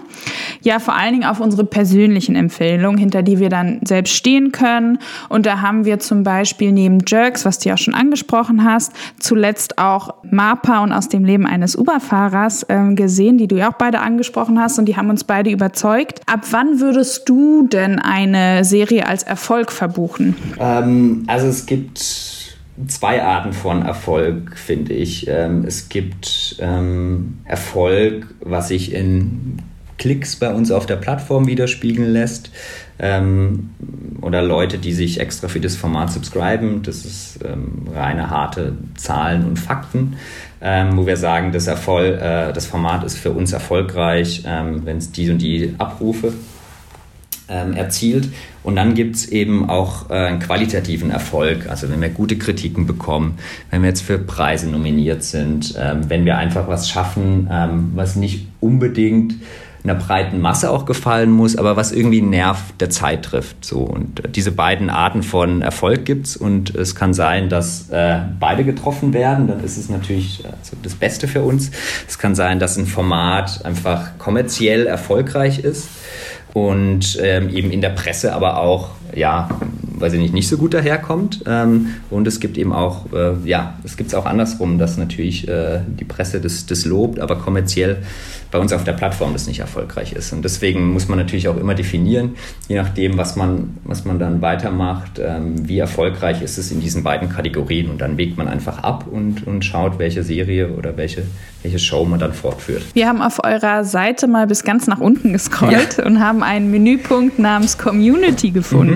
ja 0.62 0.78
vor 0.78 0.94
allen 0.94 1.12
Dingen 1.12 1.24
auf 1.24 1.40
unsere 1.40 1.64
persönlichen 1.64 2.36
Empfehlungen, 2.36 2.98
hinter 2.98 3.22
die 3.22 3.38
wir 3.38 3.48
dann 3.48 3.80
selbst 3.84 4.14
stehen 4.14 4.52
können. 4.52 4.98
Und 5.28 5.46
da 5.46 5.60
haben 5.60 5.84
wir 5.84 5.98
zum 5.98 6.22
Beispiel 6.22 6.72
neben 6.72 6.98
Jerks, 7.06 7.44
was 7.44 7.58
du 7.58 7.68
ja 7.68 7.76
schon 7.76 7.94
angesprochen 7.94 8.64
hast, 8.64 8.92
zuletzt 9.18 9.78
auch 9.78 10.14
Mapa 10.30 10.82
und 10.82 10.92
aus 10.92 11.08
dem 11.08 11.24
Leben 11.24 11.46
eines 11.46 11.76
Uberfahrers 11.76 12.64
äh, 12.64 12.94
gesehen, 12.94 13.38
die 13.38 13.48
du 13.48 13.56
ja 13.56 13.70
auch 13.70 13.76
beide 13.78 14.00
angesprochen 14.00 14.60
hast 14.60 14.78
und 14.78 14.86
die 14.86 14.96
haben 14.96 15.08
uns 15.08 15.24
beide 15.24 15.50
überzeugt. 15.50 16.20
Ab 16.26 16.44
wann 16.50 16.80
würdest 16.80 17.28
du 17.28 17.66
denn 17.66 17.98
eine 17.98 18.64
Serie 18.64 19.06
als 19.06 19.22
Erfolg 19.22 19.72
verbuchen? 19.72 20.36
Ähm, 20.58 21.24
also 21.26 21.46
es 21.46 21.66
gibt 21.66 22.45
zwei 22.88 23.22
Arten 23.22 23.52
von 23.52 23.82
Erfolg, 23.82 24.56
finde 24.56 24.92
ich. 24.92 25.28
Ähm, 25.28 25.64
es 25.66 25.88
gibt 25.88 26.56
ähm, 26.60 27.38
Erfolg, 27.44 28.34
was 28.40 28.68
sich 28.68 28.92
in 28.92 29.62
Klicks 29.98 30.36
bei 30.36 30.52
uns 30.52 30.70
auf 30.70 30.86
der 30.86 30.96
Plattform 30.96 31.46
widerspiegeln 31.46 32.12
lässt. 32.12 32.50
Ähm, 32.98 33.70
oder 34.20 34.42
Leute, 34.42 34.78
die 34.78 34.92
sich 34.92 35.20
extra 35.20 35.48
für 35.48 35.60
das 35.60 35.76
Format 35.76 36.12
subscriben. 36.12 36.82
Das 36.82 37.04
ist 37.04 37.38
reine 37.94 38.30
harte 38.30 38.72
Zahlen 38.96 39.44
und 39.44 39.58
Fakten, 39.58 40.16
wo 40.60 41.06
wir 41.06 41.18
sagen, 41.18 41.52
das, 41.52 41.66
Erfolg, 41.66 42.20
äh, 42.20 42.52
das 42.52 42.66
Format 42.66 43.04
ist 43.04 43.18
für 43.18 43.30
uns 43.30 43.52
erfolgreich, 43.52 44.42
wenn 44.44 44.96
es 44.96 45.12
die 45.12 45.30
und 45.30 45.38
die 45.38 45.74
Abrufe 45.78 46.32
ähm, 47.48 47.74
erzielt. 47.74 48.28
Und 48.62 48.76
dann 48.76 48.94
gibt 48.94 49.16
es 49.16 49.28
eben 49.28 49.68
auch 49.68 50.10
äh, 50.10 50.14
einen 50.14 50.40
qualitativen 50.40 51.10
Erfolg. 51.10 51.68
Also 51.68 51.88
wenn 51.90 52.00
wir 52.00 52.08
gute 52.08 52.36
Kritiken 52.36 52.86
bekommen, 52.86 53.38
wenn 53.70 53.82
wir 53.82 53.88
jetzt 53.88 54.02
für 54.02 54.18
Preise 54.18 54.68
nominiert 54.68 55.22
sind, 55.22 55.74
ähm, 55.78 56.08
wenn 56.08 56.24
wir 56.24 56.36
einfach 56.36 56.68
was 56.68 56.88
schaffen, 56.88 57.48
ähm, 57.50 57.92
was 57.94 58.16
nicht 58.16 58.48
unbedingt 58.60 59.34
einer 59.84 59.94
breiten 59.94 60.40
Masse 60.40 60.70
auch 60.70 60.84
gefallen 60.84 61.30
muss, 61.30 61.54
aber 61.54 61.76
was 61.76 61.92
irgendwie 61.92 62.20
einen 62.20 62.30
Nerv 62.30 62.72
der 62.80 62.90
Zeit 62.90 63.24
trifft. 63.24 63.64
So. 63.64 63.78
Und 63.78 64.24
äh, 64.24 64.28
diese 64.28 64.50
beiden 64.50 64.90
Arten 64.90 65.22
von 65.22 65.62
Erfolg 65.62 66.04
gibt 66.04 66.26
es 66.26 66.36
und 66.36 66.74
es 66.74 66.96
kann 66.96 67.14
sein, 67.14 67.48
dass 67.48 67.88
äh, 67.90 68.18
beide 68.40 68.64
getroffen 68.64 69.12
werden. 69.12 69.46
Dann 69.46 69.62
ist 69.62 69.76
es 69.76 69.88
natürlich 69.88 70.42
also 70.44 70.76
das 70.82 70.96
Beste 70.96 71.28
für 71.28 71.42
uns. 71.42 71.70
Es 72.08 72.18
kann 72.18 72.34
sein, 72.34 72.58
dass 72.58 72.76
ein 72.76 72.86
Format 72.86 73.64
einfach 73.64 74.18
kommerziell 74.18 74.86
erfolgreich 74.86 75.60
ist 75.60 75.88
und 76.56 77.18
ähm, 77.22 77.54
eben 77.54 77.70
in 77.70 77.82
der 77.82 77.90
Presse 77.90 78.32
aber 78.32 78.60
auch, 78.62 78.88
ja, 79.14 79.48
weiß 79.98 80.12
ich 80.12 80.20
nicht, 80.20 80.34
nicht 80.34 80.48
so 80.48 80.56
gut 80.56 80.74
daherkommt. 80.74 81.42
Ähm, 81.46 81.88
und 82.10 82.26
es 82.26 82.40
gibt 82.40 82.58
eben 82.58 82.72
auch, 82.72 83.12
äh, 83.12 83.34
ja, 83.44 83.74
es 83.84 83.96
gibt 83.96 84.08
es 84.08 84.14
auch 84.14 84.26
andersrum, 84.26 84.78
dass 84.78 84.96
natürlich 84.96 85.48
äh, 85.48 85.80
die 85.86 86.04
Presse 86.04 86.40
das, 86.40 86.66
das 86.66 86.84
lobt, 86.84 87.18
aber 87.18 87.36
kommerziell 87.36 87.98
bei 88.50 88.58
uns 88.58 88.72
auf 88.72 88.84
der 88.84 88.92
Plattform 88.92 89.32
das 89.32 89.46
nicht 89.46 89.60
erfolgreich 89.60 90.12
ist. 90.12 90.32
Und 90.32 90.42
deswegen 90.42 90.92
muss 90.92 91.08
man 91.08 91.18
natürlich 91.18 91.48
auch 91.48 91.56
immer 91.56 91.74
definieren, 91.74 92.36
je 92.68 92.76
nachdem, 92.76 93.18
was 93.18 93.36
man, 93.36 93.76
was 93.84 94.04
man 94.04 94.18
dann 94.18 94.40
weitermacht, 94.40 95.18
ähm, 95.18 95.68
wie 95.68 95.78
erfolgreich 95.78 96.42
ist 96.42 96.58
es 96.58 96.70
in 96.70 96.80
diesen 96.80 97.02
beiden 97.02 97.28
Kategorien. 97.28 97.90
Und 97.90 98.00
dann 98.00 98.16
wägt 98.16 98.36
man 98.36 98.48
einfach 98.48 98.78
ab 98.78 99.06
und, 99.10 99.46
und 99.46 99.64
schaut, 99.64 99.98
welche 99.98 100.22
Serie 100.22 100.70
oder 100.72 100.96
welche, 100.96 101.24
welche 101.62 101.78
Show 101.78 102.04
man 102.04 102.20
dann 102.20 102.32
fortführt. 102.32 102.82
Wir 102.94 103.08
haben 103.08 103.20
auf 103.20 103.42
eurer 103.44 103.84
Seite 103.84 104.26
mal 104.26 104.46
bis 104.46 104.62
ganz 104.62 104.86
nach 104.86 105.00
unten 105.00 105.32
gescrollt 105.32 105.98
ja. 105.98 106.06
und 106.06 106.20
haben 106.20 106.42
einen 106.42 106.70
Menüpunkt 106.70 107.38
namens 107.38 107.78
Community 107.78 108.50
gefunden. 108.50 108.95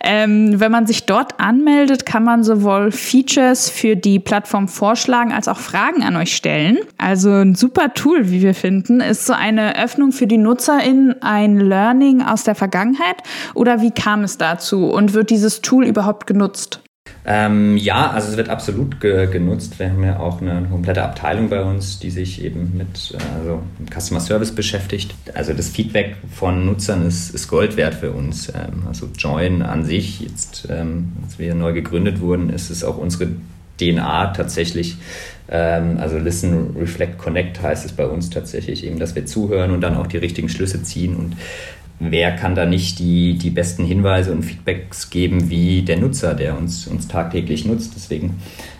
Ähm, 0.00 0.60
wenn 0.60 0.70
man 0.70 0.86
sich 0.86 1.06
dort 1.06 1.40
anmeldet, 1.40 2.06
kann 2.06 2.24
man 2.24 2.44
sowohl 2.44 2.92
Features 2.92 3.68
für 3.68 3.96
die 3.96 4.18
Plattform 4.18 4.68
vorschlagen 4.68 5.32
als 5.32 5.48
auch 5.48 5.58
Fragen 5.58 6.02
an 6.02 6.16
euch 6.16 6.36
stellen. 6.36 6.78
Also 6.98 7.30
ein 7.30 7.54
super 7.54 7.92
Tool, 7.94 8.30
wie 8.30 8.42
wir 8.42 8.54
finden. 8.54 9.00
Ist 9.00 9.26
so 9.26 9.32
eine 9.32 9.82
Öffnung 9.82 10.12
für 10.12 10.26
die 10.26 10.38
NutzerInnen 10.38 11.22
ein 11.22 11.58
Learning 11.58 12.22
aus 12.22 12.44
der 12.44 12.54
Vergangenheit 12.54 13.16
oder 13.54 13.80
wie 13.80 13.90
kam 13.90 14.22
es 14.22 14.38
dazu 14.38 14.86
und 14.86 15.12
wird 15.12 15.30
dieses 15.30 15.60
Tool 15.60 15.86
überhaupt 15.86 16.26
genutzt? 16.26 16.80
Ähm, 17.28 17.76
ja, 17.76 18.12
also 18.12 18.28
es 18.28 18.36
wird 18.36 18.48
absolut 18.48 19.00
ge 19.00 19.26
genutzt. 19.26 19.80
Wir 19.80 19.90
haben 19.90 20.04
ja 20.04 20.20
auch 20.20 20.40
eine 20.40 20.68
komplette 20.70 21.02
Abteilung 21.02 21.48
bei 21.48 21.60
uns, 21.60 21.98
die 21.98 22.10
sich 22.10 22.44
eben 22.44 22.76
mit 22.76 23.18
also 23.36 23.62
Customer 23.92 24.20
Service 24.20 24.52
beschäftigt. 24.54 25.12
Also 25.34 25.52
das 25.52 25.68
Feedback 25.68 26.14
von 26.32 26.64
Nutzern 26.64 27.04
ist, 27.04 27.34
ist 27.34 27.48
Gold 27.48 27.76
wert 27.76 27.94
für 27.94 28.12
uns. 28.12 28.48
Ähm, 28.50 28.84
also 28.86 29.08
Join 29.18 29.62
an 29.62 29.84
sich, 29.84 30.20
jetzt 30.20 30.68
ähm, 30.70 31.14
als 31.24 31.36
wir 31.40 31.56
neu 31.56 31.72
gegründet 31.72 32.20
wurden, 32.20 32.48
ist 32.48 32.70
es 32.70 32.84
auch 32.84 32.96
unsere 32.96 33.30
DNA 33.80 34.28
tatsächlich. 34.28 34.96
Ähm, 35.48 35.98
also 35.98 36.18
Listen, 36.18 36.76
Reflect, 36.78 37.18
Connect 37.18 37.60
heißt 37.60 37.84
es 37.84 37.92
bei 37.92 38.06
uns 38.06 38.30
tatsächlich 38.30 38.84
eben, 38.86 39.00
dass 39.00 39.16
wir 39.16 39.26
zuhören 39.26 39.72
und 39.72 39.80
dann 39.80 39.96
auch 39.96 40.06
die 40.06 40.18
richtigen 40.18 40.48
Schlüsse 40.48 40.84
ziehen 40.84 41.16
und 41.16 41.36
wer 41.98 42.32
kann 42.32 42.54
da 42.54 42.66
nicht 42.66 42.98
die, 42.98 43.34
die 43.34 43.50
besten 43.50 43.84
Hinweise 43.84 44.32
und 44.32 44.42
Feedbacks 44.42 45.10
geben 45.10 45.48
wie 45.48 45.82
der 45.82 45.96
Nutzer, 45.96 46.34
der 46.34 46.56
uns, 46.56 46.86
uns 46.86 47.08
tagtäglich 47.08 47.64
nutzt. 47.64 47.92
Deswegen 47.96 48.34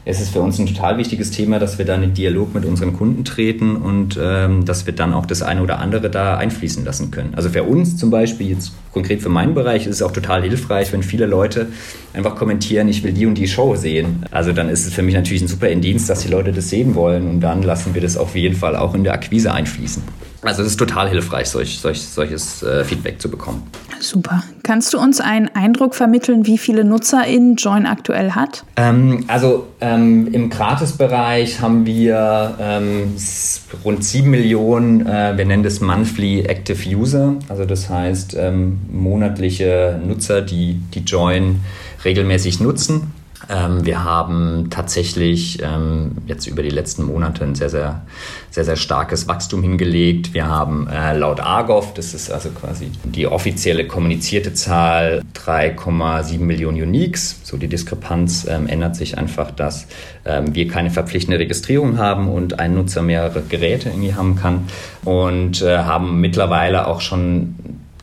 ist 0.04 0.20
es 0.20 0.28
für 0.28 0.40
uns 0.40 0.58
ein 0.58 0.66
total 0.66 0.98
wichtiges 0.98 1.30
Thema, 1.30 1.58
dass 1.58 1.78
wir 1.78 1.84
da 1.84 1.96
in 1.96 2.14
Dialog 2.14 2.54
mit 2.54 2.64
unseren 2.64 2.92
Kunden 2.92 3.24
treten 3.24 3.74
und 3.76 4.18
ähm, 4.22 4.64
dass 4.64 4.86
wir 4.86 4.94
dann 4.94 5.12
auch 5.12 5.26
das 5.26 5.42
eine 5.42 5.62
oder 5.62 5.78
andere 5.80 6.10
da 6.10 6.36
einfließen 6.36 6.84
lassen 6.84 7.10
können. 7.10 7.34
Also 7.34 7.48
für 7.48 7.64
uns 7.64 7.96
zum 7.96 8.10
Beispiel, 8.10 8.50
jetzt 8.50 8.72
konkret 8.92 9.20
für 9.20 9.30
meinen 9.30 9.54
Bereich, 9.54 9.86
ist 9.86 9.96
es 9.96 10.02
auch 10.02 10.12
total 10.12 10.42
hilfreich, 10.42 10.92
wenn 10.92 11.02
viele 11.02 11.26
Leute 11.26 11.68
einfach 12.12 12.36
kommentieren, 12.36 12.86
ich 12.88 13.02
will 13.02 13.12
die 13.12 13.26
und 13.26 13.36
die 13.36 13.48
Show 13.48 13.74
sehen. 13.74 14.24
Also 14.30 14.52
dann 14.52 14.68
ist 14.68 14.86
es 14.86 14.92
für 14.94 15.02
mich 15.02 15.14
natürlich 15.14 15.42
ein 15.42 15.48
super 15.48 15.68
Indienst, 15.68 16.08
dass 16.08 16.20
die 16.20 16.28
Leute 16.28 16.52
das 16.52 16.68
sehen 16.70 16.94
wollen 16.94 17.28
und 17.28 17.40
dann 17.40 17.62
lassen 17.62 17.94
wir 17.94 18.02
das 18.02 18.16
auf 18.16 18.36
jeden 18.36 18.54
Fall 18.54 18.76
auch 18.76 18.94
in 18.94 19.04
der 19.04 19.14
Akquise 19.14 19.52
einfließen. 19.52 20.02
Also 20.48 20.62
es 20.62 20.68
ist 20.68 20.76
total 20.76 21.08
hilfreich, 21.08 21.48
solch, 21.48 21.78
solch, 21.78 22.02
solches 22.02 22.62
äh, 22.62 22.84
Feedback 22.84 23.20
zu 23.20 23.30
bekommen. 23.30 23.62
Super. 24.00 24.42
Kannst 24.62 24.92
du 24.92 24.98
uns 24.98 25.20
einen 25.20 25.48
Eindruck 25.54 25.94
vermitteln, 25.94 26.46
wie 26.46 26.58
viele 26.58 26.84
NutzerInnen 26.84 27.56
Join 27.56 27.86
aktuell 27.86 28.32
hat? 28.32 28.64
Ähm, 28.76 29.24
also 29.28 29.66
ähm, 29.80 30.28
im 30.32 30.50
Gratisbereich 30.50 31.60
haben 31.60 31.86
wir 31.86 32.56
ähm, 32.60 33.14
rund 33.84 34.04
7 34.04 34.28
Millionen, 34.30 35.06
äh, 35.06 35.36
wir 35.36 35.44
nennen 35.44 35.62
das 35.62 35.80
Monthly 35.80 36.42
Active 36.42 36.88
User. 36.88 37.36
Also 37.48 37.64
das 37.64 37.88
heißt 37.88 38.36
ähm, 38.38 38.78
monatliche 38.90 40.00
Nutzer, 40.04 40.42
die 40.42 40.80
die 40.94 41.00
Join 41.00 41.60
regelmäßig 42.04 42.60
nutzen. 42.60 43.12
Ähm, 43.48 43.84
wir 43.84 44.02
haben 44.02 44.68
tatsächlich 44.70 45.62
ähm, 45.62 46.12
jetzt 46.26 46.46
über 46.46 46.62
die 46.62 46.70
letzten 46.70 47.04
Monate 47.04 47.44
ein 47.44 47.54
sehr, 47.54 47.70
sehr, 47.70 48.02
sehr, 48.50 48.64
sehr 48.64 48.76
starkes 48.76 49.28
Wachstum 49.28 49.62
hingelegt. 49.62 50.34
Wir 50.34 50.48
haben 50.48 50.88
äh, 50.88 51.16
laut 51.16 51.40
Argov, 51.40 51.94
das 51.94 52.14
ist 52.14 52.30
also 52.30 52.50
quasi 52.50 52.90
die 53.04 53.26
offizielle 53.26 53.86
kommunizierte 53.86 54.54
Zahl, 54.54 55.22
3,7 55.34 56.38
Millionen 56.38 56.82
Uniques. 56.82 57.40
So 57.44 57.56
die 57.56 57.68
Diskrepanz 57.68 58.46
ähm, 58.48 58.66
ändert 58.66 58.96
sich 58.96 59.18
einfach, 59.18 59.50
dass 59.50 59.86
wir 60.24 60.66
keine 60.66 60.90
verpflichtende 60.90 61.38
Registrierung 61.38 61.98
haben 61.98 62.28
und 62.28 62.58
ein 62.58 62.74
Nutzer 62.74 63.00
mehrere 63.00 63.42
Geräte 63.42 63.90
irgendwie 63.90 64.14
haben 64.14 64.34
kann 64.34 64.66
und 65.04 65.62
äh, 65.62 65.78
haben 65.78 66.20
mittlerweile 66.20 66.88
auch 66.88 67.00
schon 67.00 67.54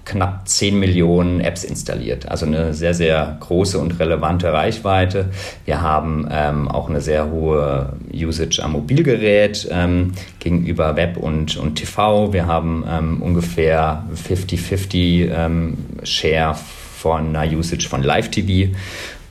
knapp 0.06 0.48
10 0.48 0.80
Millionen 0.80 1.40
Apps 1.40 1.64
installiert. 1.64 2.28
Also 2.30 2.46
eine 2.46 2.74
sehr, 2.74 2.94
sehr 2.94 3.38
große 3.40 3.80
und 3.80 4.00
relevante 4.00 4.52
Reichweite. 4.52 5.30
Wir 5.66 5.82
haben 5.82 6.28
ähm, 6.32 6.68
auch 6.68 6.90
eine 6.90 7.02
sehr 7.02 7.30
hohe 7.30 7.94
Usage 8.14 8.62
am 8.62 8.74
Mobilgerät 8.74 9.68
ähm, 9.72 10.14
gegenüber 10.40 10.96
Web 10.96 11.18
und, 11.18 11.58
und 11.58 11.76
TV. 11.76 12.34
Wir 12.34 12.48
haben 12.48 12.84
ähm, 12.88 13.22
ungefähr 13.22 14.06
50-50 14.16 15.32
ähm, 15.34 15.78
Share 16.04 16.56
von 16.98 17.36
einer 17.36 17.52
Usage 17.52 17.88
von 17.88 18.04
Live-TV 18.04 18.76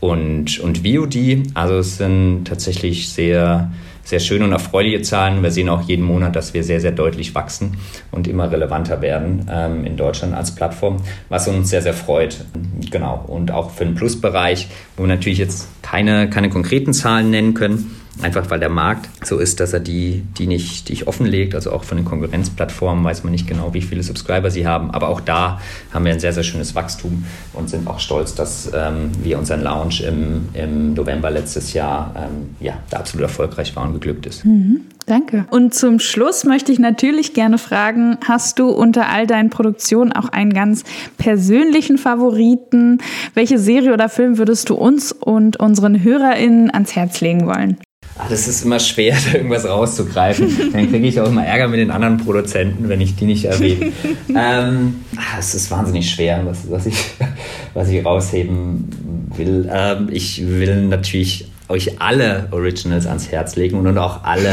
und, 0.00 0.58
und 0.58 0.86
VOD. 0.86 1.44
Also 1.54 1.76
es 1.76 1.96
sind 1.96 2.44
tatsächlich 2.44 3.08
sehr 3.10 3.70
sehr 4.04 4.20
schöne 4.20 4.44
und 4.44 4.52
erfreuliche 4.52 5.02
Zahlen. 5.02 5.42
Wir 5.42 5.50
sehen 5.50 5.68
auch 5.68 5.82
jeden 5.82 6.04
Monat, 6.04 6.36
dass 6.36 6.54
wir 6.54 6.64
sehr, 6.64 6.80
sehr 6.80 6.92
deutlich 6.92 7.34
wachsen 7.34 7.76
und 8.10 8.26
immer 8.28 8.50
relevanter 8.50 9.00
werden 9.00 9.46
ähm, 9.50 9.84
in 9.84 9.96
Deutschland 9.96 10.34
als 10.34 10.54
Plattform, 10.54 10.96
was 11.28 11.48
uns 11.48 11.70
sehr, 11.70 11.82
sehr 11.82 11.94
freut. 11.94 12.44
Genau. 12.90 13.24
Und 13.26 13.50
auch 13.50 13.70
für 13.70 13.84
den 13.84 13.94
Plusbereich, 13.94 14.68
wo 14.96 15.04
wir 15.04 15.08
natürlich 15.08 15.38
jetzt 15.38 15.68
keine, 15.82 16.28
keine 16.28 16.50
konkreten 16.50 16.92
Zahlen 16.92 17.30
nennen 17.30 17.54
können, 17.54 18.01
Einfach 18.22 18.48
weil 18.50 18.60
der 18.60 18.68
Markt 18.68 19.08
so 19.26 19.38
ist, 19.38 19.60
dass 19.60 19.72
er 19.72 19.80
die, 19.80 20.22
die 20.38 20.46
nicht 20.46 20.88
die 20.88 20.92
ich 20.92 21.06
offenlegt. 21.08 21.54
Also 21.54 21.72
auch 21.72 21.84
von 21.84 21.96
den 21.96 22.04
Konkurrenzplattformen 22.04 23.04
weiß 23.04 23.24
man 23.24 23.32
nicht 23.32 23.46
genau, 23.46 23.74
wie 23.74 23.82
viele 23.82 24.02
Subscriber 24.02 24.50
sie 24.50 24.66
haben. 24.66 24.90
Aber 24.92 25.08
auch 25.08 25.20
da 25.20 25.60
haben 25.92 26.04
wir 26.04 26.12
ein 26.12 26.20
sehr, 26.20 26.32
sehr 26.32 26.44
schönes 26.44 26.74
Wachstum 26.74 27.24
und 27.52 27.68
sind 27.68 27.86
auch 27.88 27.98
stolz, 27.98 28.34
dass 28.34 28.70
ähm, 28.74 29.10
wir 29.22 29.38
unseren 29.38 29.62
Launch 29.62 30.02
im, 30.02 30.48
im 30.54 30.94
November 30.94 31.30
letztes 31.30 31.72
Jahr 31.72 32.14
ähm, 32.16 32.56
ja, 32.60 32.74
da 32.90 32.98
absolut 32.98 33.24
erfolgreich 33.24 33.74
war 33.74 33.84
und 33.84 33.94
geglückt 33.94 34.26
ist. 34.26 34.44
Mhm. 34.44 34.82
Danke. 35.06 35.46
Und 35.50 35.74
zum 35.74 35.98
Schluss 35.98 36.44
möchte 36.44 36.70
ich 36.70 36.78
natürlich 36.78 37.34
gerne 37.34 37.58
fragen, 37.58 38.18
hast 38.24 38.58
du 38.58 38.68
unter 38.68 39.08
all 39.08 39.26
deinen 39.26 39.50
Produktionen 39.50 40.12
auch 40.12 40.28
einen 40.28 40.52
ganz 40.52 40.84
persönlichen 41.18 41.98
Favoriten? 41.98 42.98
Welche 43.34 43.58
Serie 43.58 43.92
oder 43.92 44.08
Film 44.08 44.38
würdest 44.38 44.70
du 44.70 44.74
uns 44.74 45.12
und 45.12 45.58
unseren 45.58 46.02
HörerInnen 46.02 46.70
ans 46.70 46.94
Herz 46.94 47.20
legen 47.20 47.46
wollen? 47.46 47.78
Ach, 48.18 48.28
das 48.28 48.46
ist 48.46 48.64
immer 48.64 48.78
schwer, 48.78 49.16
da 49.32 49.38
irgendwas 49.38 49.66
rauszugreifen. 49.66 50.72
Dann 50.72 50.90
kriege 50.90 51.06
ich 51.06 51.20
auch 51.20 51.28
immer 51.28 51.44
Ärger 51.44 51.68
mit 51.68 51.80
den 51.80 51.90
anderen 51.90 52.18
Produzenten, 52.18 52.88
wenn 52.88 53.00
ich 53.00 53.16
die 53.16 53.24
nicht 53.24 53.44
erwähne. 53.44 53.92
ähm, 54.28 55.04
ah, 55.16 55.38
es 55.38 55.54
ist 55.54 55.70
wahnsinnig 55.70 56.10
schwer, 56.10 56.42
was, 56.44 56.70
was, 56.70 56.86
ich, 56.86 56.96
was 57.74 57.88
ich 57.88 58.04
rausheben 58.04 59.30
will. 59.36 59.68
Ähm, 59.72 60.08
ich 60.10 60.46
will 60.46 60.86
natürlich 60.86 61.46
euch 61.68 62.00
alle 62.02 62.48
Originals 62.50 63.06
ans 63.06 63.32
Herz 63.32 63.56
legen 63.56 63.78
und 63.78 63.96
auch 63.96 64.24
alle, 64.24 64.52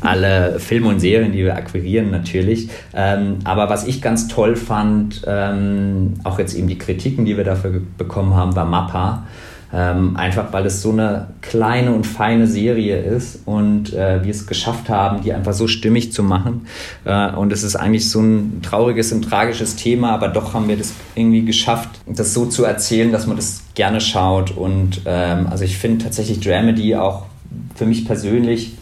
alle 0.00 0.60
Filme 0.60 0.88
und 0.88 1.00
Serien, 1.00 1.32
die 1.32 1.38
wir 1.38 1.56
akquirieren 1.56 2.10
natürlich. 2.10 2.68
Ähm, 2.94 3.38
aber 3.44 3.68
was 3.68 3.86
ich 3.86 4.00
ganz 4.00 4.28
toll 4.28 4.54
fand, 4.54 5.22
ähm, 5.26 6.14
auch 6.22 6.38
jetzt 6.38 6.54
eben 6.54 6.68
die 6.68 6.78
Kritiken, 6.78 7.24
die 7.24 7.36
wir 7.36 7.44
dafür 7.44 7.80
bekommen 7.98 8.34
haben, 8.34 8.54
war 8.54 8.66
Mappa. 8.66 9.26
Ähm, 9.72 10.16
einfach 10.16 10.52
weil 10.52 10.66
es 10.66 10.82
so 10.82 10.90
eine 10.90 11.28
kleine 11.42 11.92
und 11.92 12.04
feine 12.04 12.48
Serie 12.48 12.98
ist 12.98 13.40
und 13.46 13.92
äh, 13.92 14.22
wir 14.24 14.30
es 14.30 14.48
geschafft 14.48 14.88
haben, 14.88 15.22
die 15.22 15.32
einfach 15.32 15.52
so 15.52 15.68
stimmig 15.68 16.12
zu 16.12 16.24
machen. 16.24 16.66
Äh, 17.04 17.30
und 17.30 17.52
es 17.52 17.62
ist 17.62 17.76
eigentlich 17.76 18.10
so 18.10 18.20
ein 18.20 18.62
trauriges 18.62 19.12
und 19.12 19.22
tragisches 19.22 19.76
Thema, 19.76 20.10
aber 20.10 20.28
doch 20.28 20.54
haben 20.54 20.66
wir 20.66 20.76
das 20.76 20.92
irgendwie 21.14 21.44
geschafft, 21.44 21.88
das 22.06 22.34
so 22.34 22.46
zu 22.46 22.64
erzählen, 22.64 23.12
dass 23.12 23.28
man 23.28 23.36
das 23.36 23.62
gerne 23.74 24.00
schaut. 24.00 24.50
Und 24.50 25.02
ähm, 25.06 25.46
also 25.48 25.64
ich 25.64 25.78
finde 25.78 26.04
tatsächlich 26.04 26.40
Dramedy 26.40 26.96
auch 26.96 27.26
für 27.76 27.86
mich 27.86 28.04
persönlich 28.04 28.74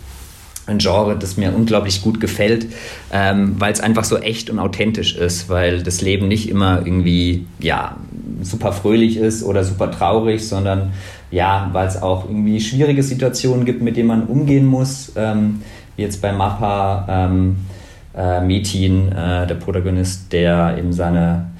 ein 0.69 0.79
Genre, 0.79 1.17
das 1.17 1.37
mir 1.37 1.55
unglaublich 1.55 2.03
gut 2.03 2.21
gefällt, 2.21 2.67
ähm, 3.13 3.55
weil 3.59 3.73
es 3.73 3.81
einfach 3.81 4.05
so 4.05 4.19
echt 4.19 4.51
und 4.51 4.59
authentisch 4.59 5.17
ist, 5.17 5.49
weil 5.49 5.83
das 5.83 6.01
Leben 6.01 6.29
nicht 6.29 6.49
immer 6.49 6.83
irgendwie, 6.85 7.47
ja, 7.59 7.97
super 8.43 8.73
fröhlich 8.73 9.17
ist 9.17 9.43
oder 9.43 9.65
super 9.65 9.91
traurig, 9.91 10.47
sondern 10.47 10.93
ja, 11.31 11.71
weil 11.73 11.89
es 11.89 12.01
auch 12.01 12.25
irgendwie 12.25 12.61
schwierige 12.61 13.03
Situationen 13.03 13.65
gibt, 13.65 13.83
mit 13.83 13.97
denen 13.97 14.09
man 14.09 14.27
umgehen 14.27 14.67
muss, 14.67 15.13
ähm, 15.17 15.63
wie 15.97 16.03
jetzt 16.03 16.23
bei 16.23 16.33
Mappa 16.33 17.07
ähm, 17.09 17.57
äh, 18.17 18.41
Metin, 18.41 19.13
äh, 19.13 19.47
der 19.47 19.55
Protagonist, 19.55 20.33
der 20.33 20.77
eben 20.79 20.93
seine 20.93 21.51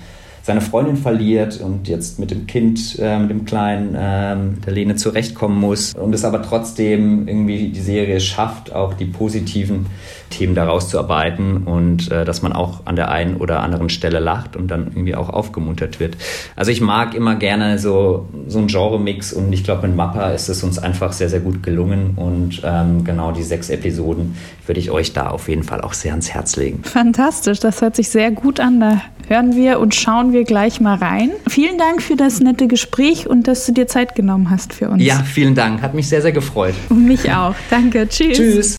seine 0.49 0.63
Freundin 0.63 0.97
verliert 0.97 1.61
und 1.61 1.89
jetzt 1.89 2.19
mit 2.19 2.31
dem 2.31 2.47
Kind, 2.47 2.99
äh, 2.99 3.19
mit 3.19 3.29
dem 3.29 3.45
Kleinen, 3.45 3.95
äh, 3.95 4.35
der 4.65 4.73
Lene 4.73 4.97
zurechtkommen 4.97 5.61
muss 5.61 5.93
und 5.93 6.15
es 6.15 6.25
aber 6.25 6.43
trotzdem 6.43 7.29
irgendwie 7.29 7.69
die 7.69 7.81
Serie 7.81 8.19
schafft, 8.19 8.73
auch 8.73 8.95
die 8.95 9.05
positiven 9.05 9.85
Themen 10.31 10.55
daraus 10.55 10.89
zu 10.89 10.99
arbeiten 10.99 11.65
und 11.67 12.11
äh, 12.11 12.25
dass 12.25 12.41
man 12.41 12.55
auch 12.55 12.87
an 12.87 12.97
der 12.97 13.11
einen 13.11 13.37
oder 13.37 13.63
anderen 13.63 13.91
Stelle 13.91 14.21
lacht 14.21 14.57
und 14.57 14.69
dann 14.71 14.87
irgendwie 14.87 15.15
auch 15.15 15.29
aufgemuntert 15.29 16.01
wird. 16.01 16.17
Also 16.57 16.71
ich 16.71 16.81
mag 16.81 17.15
immer 17.15 17.35
gerne 17.35 17.79
so, 17.79 18.27
so 18.47 18.59
einen 18.59 18.69
Genre-Mix 18.69 19.35
und 19.35 19.53
ich 19.53 19.65
glaube, 19.65 19.87
mit 19.87 19.97
Mappa 19.97 20.31
ist 20.31 20.49
es 20.49 20.63
uns 20.63 20.79
einfach 20.79 21.13
sehr, 21.13 21.29
sehr 21.29 21.41
gut 21.41 21.63
gelungen 21.63 22.13
und 22.17 22.63
ähm, 22.65 23.05
genau 23.05 23.33
die 23.33 23.43
sechs 23.43 23.69
Episoden 23.69 24.35
würde 24.67 24.81
ich 24.81 24.91
euch 24.91 25.13
da 25.13 25.29
auf 25.29 25.51
jeden 25.51 25.63
Fall 25.63 25.83
auch 25.83 25.93
sehr 25.93 26.13
ans 26.13 26.31
Herz 26.31 26.57
legen. 26.57 26.81
Fantastisch, 26.85 27.61
das 27.61 27.83
hört 27.83 27.97
sich 27.97 28.09
sehr 28.09 28.31
gut 28.31 28.61
an. 28.61 28.81
Da 28.81 29.03
hören 29.29 29.55
wir 29.55 29.79
und 29.79 29.95
schauen 29.95 30.33
wir 30.33 30.38
gleich 30.45 30.81
mal 30.81 30.97
rein. 30.97 31.31
Vielen 31.49 31.79
Dank 31.79 32.03
für 32.03 32.17
das 32.17 32.41
nette 32.41 32.67
Gespräch 32.67 33.29
und 33.29 33.49
dass 33.49 33.67
du 33.67 33.73
dir 33.73 33.87
Zeit 33.87 34.15
genommen 34.15 34.51
hast 34.51 34.73
für 34.73 34.89
uns. 34.89 35.03
Ja, 35.03 35.23
vielen 35.23 35.55
Dank. 35.55 35.83
Hat 35.83 35.95
mich 35.95 36.09
sehr, 36.09 36.23
sehr 36.23 36.33
gefreut. 36.33 36.75
Und 36.89 37.07
mich 37.07 37.31
auch. 37.33 37.55
Danke. 37.71 38.09
Tschüss. 38.09 38.37
Tschüss. 38.37 38.77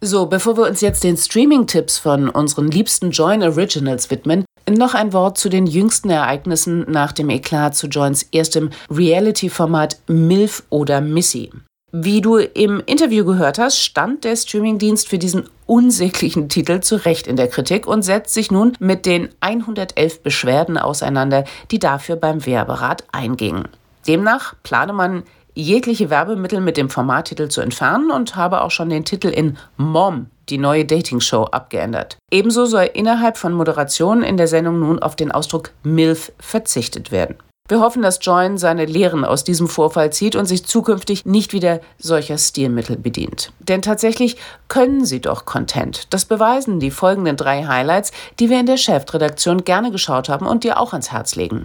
So, 0.00 0.26
bevor 0.26 0.56
wir 0.56 0.66
uns 0.66 0.80
jetzt 0.80 1.04
den 1.04 1.16
Streaming-Tipps 1.16 1.98
von 1.98 2.28
unseren 2.28 2.68
liebsten 2.68 3.12
Join 3.12 3.42
Originals 3.42 4.10
widmen, 4.10 4.44
noch 4.68 4.94
ein 4.94 5.12
Wort 5.12 5.38
zu 5.38 5.48
den 5.48 5.66
jüngsten 5.66 6.10
Ereignissen 6.10 6.84
nach 6.90 7.12
dem 7.12 7.30
Eklat 7.30 7.76
zu 7.76 7.86
Joins 7.86 8.24
erstem 8.32 8.70
Reality-Format 8.90 9.98
MILF 10.08 10.64
oder 10.70 11.00
Missy. 11.00 11.50
Wie 11.92 12.20
du 12.20 12.38
im 12.38 12.82
Interview 12.86 13.24
gehört 13.24 13.58
hast, 13.58 13.78
stand 13.78 14.24
der 14.24 14.34
Streamingdienst 14.34 15.08
für 15.08 15.18
diesen 15.18 15.44
unsäglichen 15.72 16.50
Titel 16.50 16.80
zu 16.80 16.96
Recht 16.96 17.26
in 17.26 17.36
der 17.36 17.48
Kritik 17.48 17.86
und 17.86 18.02
setzt 18.02 18.34
sich 18.34 18.50
nun 18.50 18.76
mit 18.78 19.06
den 19.06 19.30
111 19.40 20.22
Beschwerden 20.22 20.76
auseinander, 20.76 21.44
die 21.70 21.78
dafür 21.78 22.16
beim 22.16 22.44
Werberat 22.44 23.04
eingingen. 23.10 23.68
Demnach 24.06 24.54
plane 24.64 24.92
man 24.92 25.22
jegliche 25.54 26.10
Werbemittel 26.10 26.60
mit 26.60 26.76
dem 26.76 26.90
Formattitel 26.90 27.48
zu 27.48 27.62
entfernen 27.62 28.10
und 28.10 28.36
habe 28.36 28.60
auch 28.60 28.70
schon 28.70 28.90
den 28.90 29.06
Titel 29.06 29.28
in 29.28 29.56
Mom, 29.78 30.26
die 30.50 30.58
neue 30.58 30.84
Dating-Show, 30.84 31.44
abgeändert. 31.44 32.18
Ebenso 32.30 32.66
soll 32.66 32.90
innerhalb 32.92 33.38
von 33.38 33.54
Moderationen 33.54 34.24
in 34.24 34.36
der 34.36 34.48
Sendung 34.48 34.78
nun 34.78 34.98
auf 34.98 35.16
den 35.16 35.32
Ausdruck 35.32 35.70
MILF 35.84 36.32
verzichtet 36.38 37.12
werden. 37.12 37.36
Wir 37.72 37.80
hoffen, 37.80 38.02
dass 38.02 38.18
Join 38.20 38.58
seine 38.58 38.84
Lehren 38.84 39.24
aus 39.24 39.44
diesem 39.44 39.66
Vorfall 39.66 40.12
zieht 40.12 40.36
und 40.36 40.44
sich 40.44 40.66
zukünftig 40.66 41.24
nicht 41.24 41.54
wieder 41.54 41.80
solcher 41.96 42.36
Stilmittel 42.36 42.98
bedient. 42.98 43.50
Denn 43.60 43.80
tatsächlich 43.80 44.36
können 44.68 45.06
sie 45.06 45.22
doch 45.22 45.46
Content. 45.46 46.12
Das 46.12 46.26
beweisen 46.26 46.80
die 46.80 46.90
folgenden 46.90 47.38
drei 47.38 47.64
Highlights, 47.64 48.10
die 48.38 48.50
wir 48.50 48.60
in 48.60 48.66
der 48.66 48.76
Chefredaktion 48.76 49.64
gerne 49.64 49.90
geschaut 49.90 50.28
haben 50.28 50.46
und 50.46 50.64
dir 50.64 50.78
auch 50.78 50.92
ans 50.92 51.12
Herz 51.12 51.34
legen. 51.34 51.64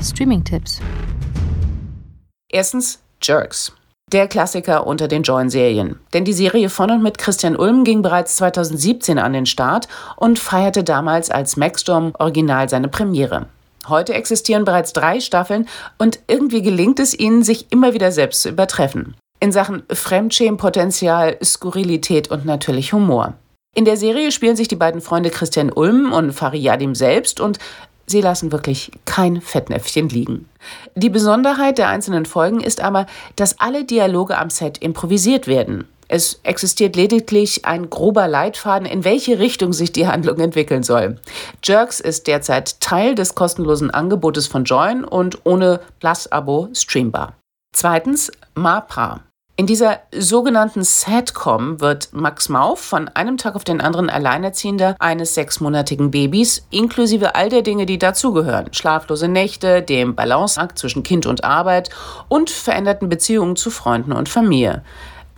Streaming-Tipps. 0.00 0.80
Erstens 2.48 3.00
Jerks. 3.20 3.72
Der 4.12 4.26
Klassiker 4.26 4.86
unter 4.86 5.06
den 5.06 5.22
Join-Serien. 5.22 6.00
Denn 6.14 6.24
die 6.24 6.32
Serie 6.32 6.70
von 6.70 6.90
und 6.90 7.02
mit 7.02 7.18
Christian 7.18 7.56
Ulm 7.56 7.84
ging 7.84 8.00
bereits 8.00 8.36
2017 8.36 9.18
an 9.18 9.34
den 9.34 9.44
Start 9.44 9.86
und 10.16 10.38
feierte 10.38 10.82
damals 10.82 11.30
als 11.30 11.58
Maxstorm 11.58 12.14
Original 12.18 12.70
seine 12.70 12.88
Premiere. 12.88 13.48
Heute 13.90 14.14
existieren 14.14 14.64
bereits 14.64 14.92
drei 14.92 15.20
Staffeln 15.20 15.68
und 15.98 16.20
irgendwie 16.26 16.62
gelingt 16.62 16.98
es 16.98 17.18
ihnen, 17.18 17.42
sich 17.42 17.70
immer 17.70 17.92
wieder 17.92 18.12
selbst 18.12 18.42
zu 18.42 18.48
übertreffen. 18.48 19.14
In 19.40 19.52
Sachen 19.52 19.82
Fremdschämenpotenzial, 19.92 21.36
Skurrilität 21.42 22.30
und 22.30 22.44
natürlich 22.46 22.92
Humor. 22.92 23.34
In 23.74 23.84
der 23.84 23.96
Serie 23.96 24.32
spielen 24.32 24.56
sich 24.56 24.68
die 24.68 24.76
beiden 24.76 25.00
Freunde 25.00 25.30
Christian 25.30 25.70
Ulm 25.70 26.12
und 26.12 26.32
Fariyadim 26.32 26.94
selbst 26.94 27.40
und 27.40 27.58
sie 28.06 28.20
lassen 28.20 28.52
wirklich 28.52 28.90
kein 29.04 29.40
Fettnäpfchen 29.40 30.08
liegen. 30.08 30.48
Die 30.96 31.10
Besonderheit 31.10 31.78
der 31.78 31.88
einzelnen 31.88 32.26
Folgen 32.26 32.60
ist 32.60 32.80
aber, 32.80 33.06
dass 33.36 33.60
alle 33.60 33.84
Dialoge 33.84 34.36
am 34.36 34.50
Set 34.50 34.78
improvisiert 34.78 35.46
werden. 35.46 35.86
Es 36.12 36.40
existiert 36.42 36.96
lediglich 36.96 37.66
ein 37.66 37.88
grober 37.88 38.26
Leitfaden, 38.26 38.84
in 38.84 39.04
welche 39.04 39.38
Richtung 39.38 39.72
sich 39.72 39.92
die 39.92 40.08
Handlung 40.08 40.40
entwickeln 40.40 40.82
soll. 40.82 41.20
Jerks 41.62 42.00
ist 42.00 42.26
derzeit 42.26 42.80
Teil 42.80 43.14
des 43.14 43.36
kostenlosen 43.36 43.92
Angebotes 43.92 44.48
von 44.48 44.64
Join 44.64 45.04
und 45.04 45.38
ohne 45.44 45.78
Plus-Abo 46.00 46.70
streambar. 46.72 47.34
Zweitens 47.72 48.32
MAPA. 48.56 49.20
In 49.54 49.66
dieser 49.66 50.00
sogenannten 50.10 50.82
Sadcom 50.82 51.80
wird 51.80 52.08
Max 52.12 52.48
Mauf 52.48 52.80
von 52.80 53.06
einem 53.08 53.36
Tag 53.36 53.54
auf 53.54 53.62
den 53.62 53.80
anderen 53.80 54.10
Alleinerziehender 54.10 54.96
eines 54.98 55.34
sechsmonatigen 55.34 56.10
Babys, 56.10 56.66
inklusive 56.70 57.36
all 57.36 57.50
der 57.50 57.62
Dinge, 57.62 57.86
die 57.86 57.98
dazugehören. 57.98 58.72
Schlaflose 58.72 59.28
Nächte, 59.28 59.82
dem 59.82 60.16
Balanceakt 60.16 60.76
zwischen 60.76 61.04
Kind 61.04 61.26
und 61.26 61.44
Arbeit 61.44 61.90
und 62.28 62.50
veränderten 62.50 63.08
Beziehungen 63.08 63.54
zu 63.54 63.70
Freunden 63.70 64.12
und 64.12 64.28
Familie. 64.28 64.82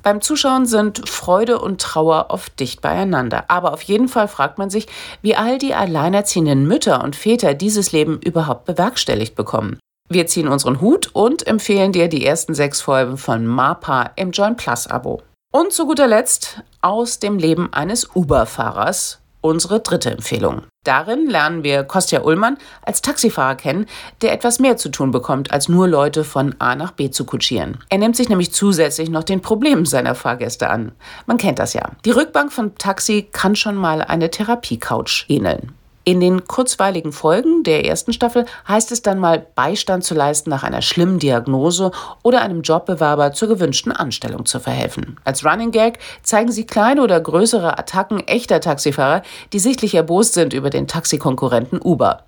Beim 0.02 0.20
Zuschauen 0.20 0.66
sind 0.66 1.08
Freude 1.08 1.60
und 1.60 1.80
Trauer 1.80 2.26
oft 2.30 2.58
dicht 2.58 2.80
beieinander. 2.80 3.44
Aber 3.48 3.72
auf 3.72 3.82
jeden 3.82 4.08
Fall 4.08 4.28
fragt 4.28 4.58
man 4.58 4.68
sich, 4.68 4.86
wie 5.22 5.36
all 5.36 5.58
die 5.58 5.74
alleinerziehenden 5.74 6.66
Mütter 6.66 7.04
und 7.04 7.14
Väter 7.14 7.54
dieses 7.54 7.92
Leben 7.92 8.20
überhaupt 8.20 8.64
bewerkstelligt 8.64 9.36
bekommen. 9.36 9.78
Wir 10.08 10.26
ziehen 10.26 10.48
unseren 10.48 10.80
Hut 10.80 11.08
und 11.12 11.46
empfehlen 11.46 11.92
dir 11.92 12.08
die 12.08 12.26
ersten 12.26 12.54
sechs 12.54 12.80
Folgen 12.80 13.16
von 13.16 13.46
MAPA 13.46 14.10
im 14.16 14.32
Join 14.32 14.56
Plus 14.56 14.86
Abo. 14.86 15.22
Und 15.54 15.72
zu 15.72 15.86
guter 15.86 16.06
Letzt 16.06 16.62
aus 16.80 17.18
dem 17.18 17.38
Leben 17.38 17.72
eines 17.72 18.14
Uber-Fahrers 18.14 19.21
unsere 19.42 19.80
dritte 19.80 20.10
Empfehlung. 20.10 20.62
Darin 20.84 21.28
lernen 21.28 21.62
wir 21.62 21.84
Kostja 21.84 22.22
Ullmann 22.22 22.56
als 22.80 23.02
Taxifahrer 23.02 23.54
kennen, 23.54 23.86
der 24.22 24.32
etwas 24.32 24.58
mehr 24.58 24.78
zu 24.78 24.88
tun 24.88 25.10
bekommt, 25.10 25.52
als 25.52 25.68
nur 25.68 25.86
Leute 25.86 26.24
von 26.24 26.54
A 26.58 26.74
nach 26.74 26.92
B 26.92 27.10
zu 27.10 27.24
kutschieren. 27.24 27.78
Er 27.90 27.98
nimmt 27.98 28.16
sich 28.16 28.28
nämlich 28.28 28.52
zusätzlich 28.52 29.10
noch 29.10 29.24
den 29.24 29.42
Problemen 29.42 29.84
seiner 29.84 30.14
Fahrgäste 30.14 30.70
an. 30.70 30.92
Man 31.26 31.36
kennt 31.36 31.58
das 31.58 31.74
ja. 31.74 31.90
Die 32.04 32.10
Rückbank 32.10 32.52
vom 32.52 32.76
Taxi 32.78 33.28
kann 33.30 33.54
schon 33.54 33.76
mal 33.76 34.00
eine 34.00 34.30
Therapiecouch 34.30 35.26
ähneln. 35.28 35.72
In 36.04 36.18
den 36.18 36.48
kurzweiligen 36.48 37.12
Folgen 37.12 37.62
der 37.62 37.84
ersten 37.86 38.12
Staffel 38.12 38.44
heißt 38.66 38.90
es 38.90 39.02
dann 39.02 39.20
mal, 39.20 39.46
Beistand 39.54 40.02
zu 40.02 40.14
leisten 40.14 40.50
nach 40.50 40.64
einer 40.64 40.82
schlimmen 40.82 41.20
Diagnose 41.20 41.92
oder 42.24 42.42
einem 42.42 42.62
Jobbewerber 42.62 43.32
zur 43.32 43.46
gewünschten 43.46 43.92
Anstellung 43.92 44.44
zu 44.44 44.58
verhelfen. 44.58 45.16
Als 45.22 45.44
Running 45.44 45.70
Gag 45.70 46.00
zeigen 46.24 46.50
sie 46.50 46.66
kleine 46.66 47.02
oder 47.02 47.20
größere 47.20 47.78
Attacken 47.78 48.18
echter 48.26 48.60
Taxifahrer, 48.60 49.22
die 49.52 49.60
sichtlich 49.60 49.94
erbost 49.94 50.34
sind 50.34 50.52
über 50.52 50.70
den 50.70 50.88
Taxikonkurrenten 50.88 51.80
Uber. 51.80 52.24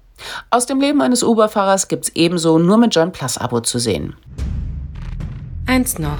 Aus 0.51 0.67
dem 0.67 0.81
Leben 0.81 1.03
eines 1.03 1.25
Uber-Fahrers 1.25 1.89
gibt's 1.89 2.11
ebenso 2.15 2.59
nur 2.59 2.79
mit 2.79 2.95
John 2.95 3.11
Plus 3.11 3.39
Abo 3.39 3.61
zu 3.61 3.81
sehen. 3.81 4.15
Eins 5.67 5.99
noch. 5.99 6.19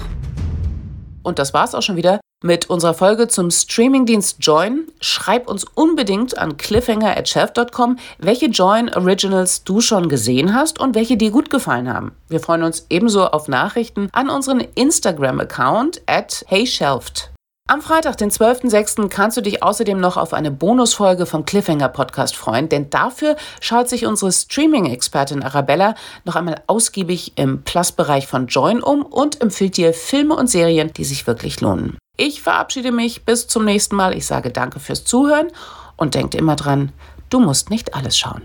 Und 1.23 1.39
das 1.39 1.55
war's 1.55 1.77
auch 1.77 1.83
schon 1.83 1.97
wieder 1.97 2.19
mit 2.45 2.69
unserer 2.69 2.95
Folge 2.95 3.27
zum 3.27 3.51
Streamingdienst 3.51 4.37
Join. 4.41 4.87
Schreib 5.01 5.49
uns 5.49 5.65
unbedingt 5.65 6.39
an 6.39 6.57
cliffhanger@chef.com, 6.59 7.99
welche 8.19 8.47
Join 8.47 8.95
Originals 8.95 9.65
du 9.65 9.81
schon 9.81 10.09
gesehen 10.09 10.55
hast 10.55 10.79
und 10.79 10.95
welche 10.95 11.17
dir 11.17 11.31
gut 11.31 11.49
gefallen 11.49 11.93
haben. 11.93 12.13
Wir 12.29 12.41
freuen 12.41 12.63
uns 12.63 12.87
ebenso 12.91 13.27
auf 13.27 13.49
Nachrichten 13.49 14.09
an 14.13 14.29
unseren 14.29 14.61
Instagram-Account 14.61 16.03
at 16.07 16.45
heyshelft. 16.51 17.31
Am 17.67 17.81
Freitag, 17.81 18.19
den 18.19 18.31
12.06., 18.31 19.09
kannst 19.09 19.39
du 19.39 19.41
dich 19.41 19.63
außerdem 19.63 19.99
noch 19.99 20.19
auf 20.19 20.35
eine 20.35 20.51
Bonusfolge 20.51 21.25
vom 21.25 21.47
Cliffhanger 21.47 21.89
Podcast 21.89 22.37
freuen, 22.37 22.69
denn 22.69 22.91
dafür 22.91 23.37
schaut 23.63 23.89
sich 23.89 24.05
unsere 24.05 24.33
Streaming-Expertin 24.33 25.43
Arabella 25.43 25.95
noch 26.27 26.37
einmal 26.37 26.63
ausgiebig 26.67 27.33
im 27.37 27.63
Plus-Bereich 27.63 28.27
von 28.27 28.49
Join 28.49 28.83
um 28.83 29.03
und 29.03 29.41
empfiehlt 29.41 29.79
dir 29.79 29.95
Filme 29.95 30.37
und 30.37 30.51
Serien, 30.51 30.93
die 30.93 31.05
sich 31.05 31.27
wirklich 31.27 31.63
lohnen. 31.63 31.97
Ich 32.17 32.43
verabschiede 32.43 32.93
mich 32.93 33.25
bis 33.25 33.49
zum 33.49 33.65
nächsten 33.65 33.97
Mal. 33.97 34.17
Ich 34.17 34.27
sage 34.27 34.51
danke 34.51 34.79
fürs 34.79 35.05
Zuhören 35.05 35.49
und 35.97 36.15
denkt 36.15 36.35
immer 36.35 36.55
dran, 36.55 36.93
du 37.31 37.41
musst 37.41 37.71
nicht 37.71 37.95
alles 37.95 38.17
schauen. 38.17 38.43